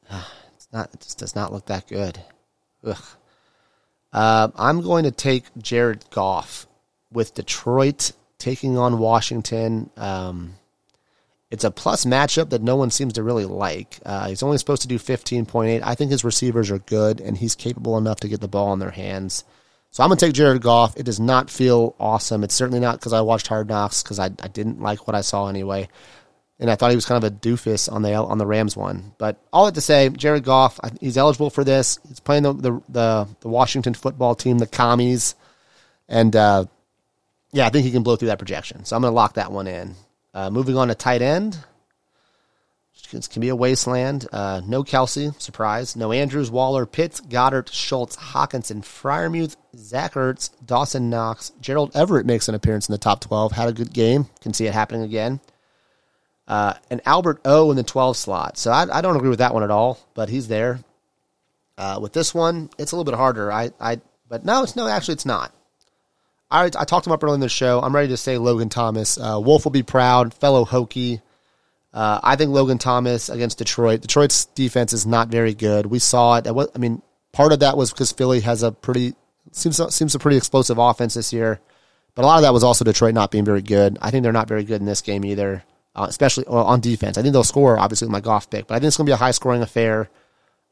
[0.56, 0.94] It's not.
[0.94, 2.20] It just does not look that good.
[2.86, 3.04] Ugh.
[4.14, 6.66] Uh, I'm going to take Jared Goff
[7.12, 9.90] with Detroit taking on Washington.
[9.98, 10.56] Um,
[11.52, 14.00] it's a plus matchup that no one seems to really like.
[14.06, 15.82] Uh, he's only supposed to do 15.8.
[15.84, 18.80] I think his receivers are good, and he's capable enough to get the ball in
[18.80, 19.44] their hands.
[19.96, 20.98] So I'm going to take Jared Goff.
[20.98, 22.44] It does not feel awesome.
[22.44, 25.22] It's certainly not because I watched Hard Knocks because I, I didn't like what I
[25.22, 25.88] saw anyway.
[26.60, 29.14] And I thought he was kind of a doofus on the on the Rams one.
[29.18, 31.98] But all that to say, Jared Goff, he's eligible for this.
[32.10, 35.34] He's playing the the, the, the Washington football team, the Commies.
[36.10, 36.66] And uh,
[37.54, 38.84] yeah, I think he can blow through that projection.
[38.84, 39.96] So I'm going to lock that one in.
[40.34, 41.58] Uh, moving on to tight end.
[43.14, 44.28] It can be a wasteland.
[44.32, 45.96] Uh, no Kelce, surprise.
[45.96, 51.52] No Andrews, Waller, Pitts, Goedert, Schultz, Hockenson, Freiermuth, Zach Ertz, Dawson Knox.
[51.62, 53.52] Gerald Everett makes an appearance in the top 12.
[53.52, 54.28] Had a good game.
[54.42, 55.40] Can see it happening again.
[56.48, 58.58] Uh, and Albert O in the 12 slot.
[58.58, 60.80] So I, I, don't agree with that one at all, but he's there.
[61.78, 63.52] Uh, with this one, it's a little bit harder.
[63.52, 64.00] I, I,
[64.30, 65.52] but no, it's no, actually, it's not.
[66.52, 67.82] I, I talked him up earlier in the show.
[67.82, 69.18] I'm ready to say Logan Thomas.
[69.18, 71.22] Uh, Wolf will be proud, fellow Hokie.
[71.96, 74.02] Uh, I think Logan Thomas against Detroit.
[74.02, 75.86] Detroit's defense is not very good.
[75.86, 76.46] We saw it.
[76.46, 79.14] I mean, part of that was because Philly has a pretty
[79.54, 81.62] seems seems a pretty explosive offense this year.
[82.14, 83.98] But a lot of that was also Detroit not being very good.
[84.02, 85.64] I think they're not very good in this game either,
[85.96, 87.18] uh, especially on defense.
[87.18, 89.10] I think they'll score, obviously, with my Goff pick, but I think it's going to
[89.10, 90.10] be a high scoring affair.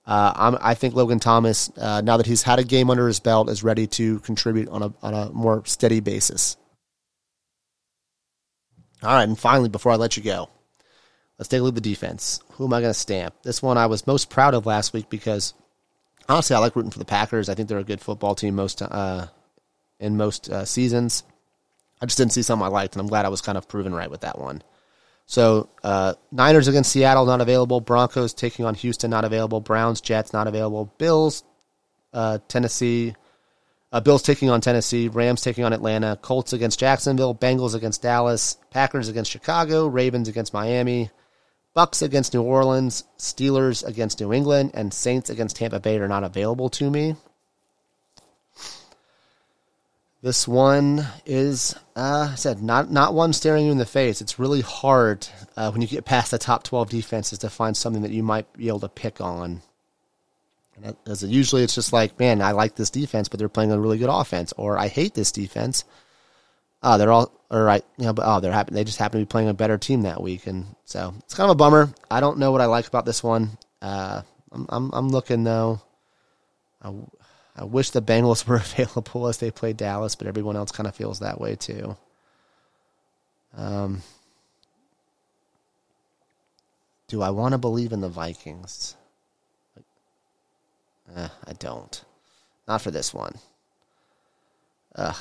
[0.06, 3.50] Uh, i think Logan Thomas, uh, now that he's had a game under his belt,
[3.50, 6.58] is ready to contribute on a, on a more steady basis.
[9.02, 10.50] All right, and finally, before I let you go,
[11.44, 12.40] let's take a look at the defense.
[12.54, 13.36] Who am I going to stamp?
[13.44, 15.54] This one I was most proud of last week because
[16.30, 17.50] honestly, I like rooting for the Packers.
[17.50, 19.28] I think they're a good football team most uh,
[20.00, 21.24] in most uh, seasons.
[22.02, 23.94] I just didn't see something I liked, and I'm glad I was kind of proven
[23.94, 24.64] right with that one.
[25.26, 27.82] So uh, Niners against Seattle not available.
[27.82, 29.60] Broncos taking on Houston not available.
[29.60, 30.94] Browns Jets not available.
[30.98, 31.44] Bills
[32.14, 33.16] uh, Tennessee.
[33.92, 35.10] Uh, Bills taking on Tennessee.
[35.10, 36.18] Rams taking on Atlanta.
[36.22, 37.36] Colts against Jacksonville.
[37.36, 38.56] Bengals against Dallas.
[38.72, 39.88] Packers against Chicago.
[39.88, 41.12] Ravens against Miami.
[41.76, 43.04] Bucs against New Orleans.
[43.18, 44.72] Steelers against New England.
[44.74, 47.16] And Saints against Tampa Bay are not available to me.
[50.22, 54.22] This one is, uh, I said, not not one staring you in the face.
[54.22, 58.04] It's really hard uh, when you get past the top twelve defenses to find something
[58.04, 59.62] that you might be able to pick on.
[60.78, 63.80] And as usually, it's just like, man, I like this defense, but they're playing a
[63.80, 65.84] really good offense, or I hate this defense.
[66.84, 68.74] Oh, they're all, all right, you know, but oh, they're happy.
[68.74, 71.50] They just happen to be playing a better team that week, and so it's kind
[71.50, 71.90] of a bummer.
[72.12, 73.52] I don't know what I like about this one.
[73.82, 74.22] Uh,
[74.52, 75.82] I'm, I'm, I'm looking though.
[76.82, 76.94] I,
[77.56, 80.96] I wish the Bengals were available as they play Dallas, but everyone else kind of
[80.96, 81.96] feels that way too.
[83.56, 84.02] Um,
[87.08, 88.96] do I want to believe in the Vikings?
[91.16, 92.04] Eh, I don't.
[92.68, 93.36] Not for this one.
[94.96, 95.16] Ugh.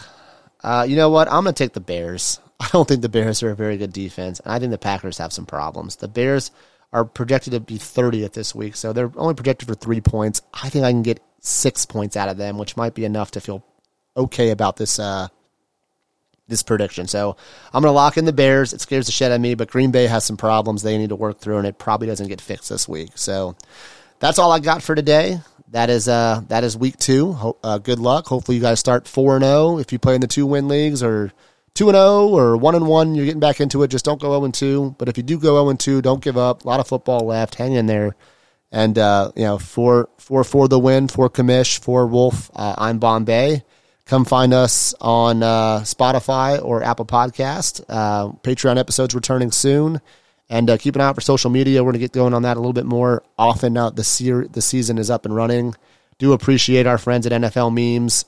[0.63, 1.29] Uh, you know what?
[1.29, 2.41] I'm going to take the Bears.
[2.61, 5.19] I don't think the Bears are a very good defense, and I think the Packers
[5.19, 5.97] have some problems.
[5.97, 6.51] The Bears
[6.93, 10.43] are projected to be 30th this week, so they're only projected for three points.
[10.53, 13.41] I think I can get six points out of them, which might be enough to
[13.41, 13.65] feel
[14.17, 15.29] okay about this uh,
[16.49, 17.07] this prediction.
[17.07, 17.37] So
[17.73, 18.73] I'm going to lock in the Bears.
[18.73, 21.09] It scares the shit out of me, but Green Bay has some problems they need
[21.09, 23.11] to work through, and it probably doesn't get fixed this week.
[23.15, 23.57] So
[24.21, 25.41] that's all I got for today.
[25.73, 27.33] That is uh that is week two.
[27.33, 28.27] Ho- uh, good luck.
[28.27, 30.69] Hopefully you guys start four and zero oh if you play in the two win
[30.69, 31.33] leagues, or
[31.75, 33.15] two and zero oh or one and one.
[33.15, 33.89] You're getting back into it.
[33.89, 34.95] Just don't go zero and two.
[34.99, 36.65] But if you do go zero and two, don't give up.
[36.65, 37.55] A lot of football left.
[37.55, 38.15] Hang in there.
[38.71, 42.99] And uh, you know, for for for the win, for Commish, for Wolf, uh, I'm
[42.99, 43.65] Bombay.
[44.05, 47.83] Come find us on uh, Spotify or Apple Podcast.
[47.89, 50.01] Uh, Patreon episodes returning soon,
[50.53, 51.83] and uh, keep an eye out for social media.
[51.83, 53.91] We're gonna get going on that a little bit more often now.
[53.91, 55.75] The se- the season is up and running.
[56.19, 58.25] Do appreciate our friends at NFL Memes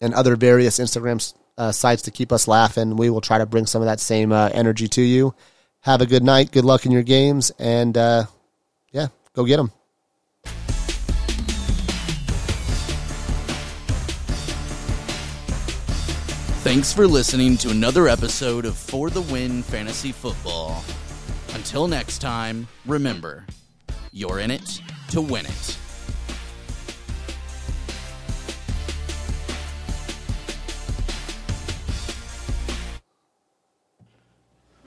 [0.00, 2.96] and other various Instagram uh, sites to keep us laughing.
[2.96, 5.34] We will try to bring some of that same energy to you.
[5.80, 6.52] Have a good night.
[6.52, 9.70] Good luck in your games, and yeah, Go get them.
[16.62, 20.84] Thanks for listening to another episode of For the Win Fantasy Football.
[21.54, 23.44] Until next time, remember,
[24.12, 24.80] you're in it
[25.10, 25.78] to win it.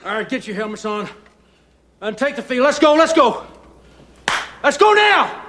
[0.06, 1.08] All right, get your helmets on
[2.02, 2.66] and take the field.
[2.66, 3.46] Let's go, let's go.
[4.62, 5.44] Let's go now!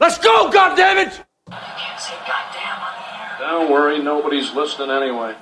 [0.00, 1.18] Let's go, goddammit!
[1.48, 3.36] You can't say goddamn on the air.
[3.38, 5.34] Don't worry, nobody's listening anyway.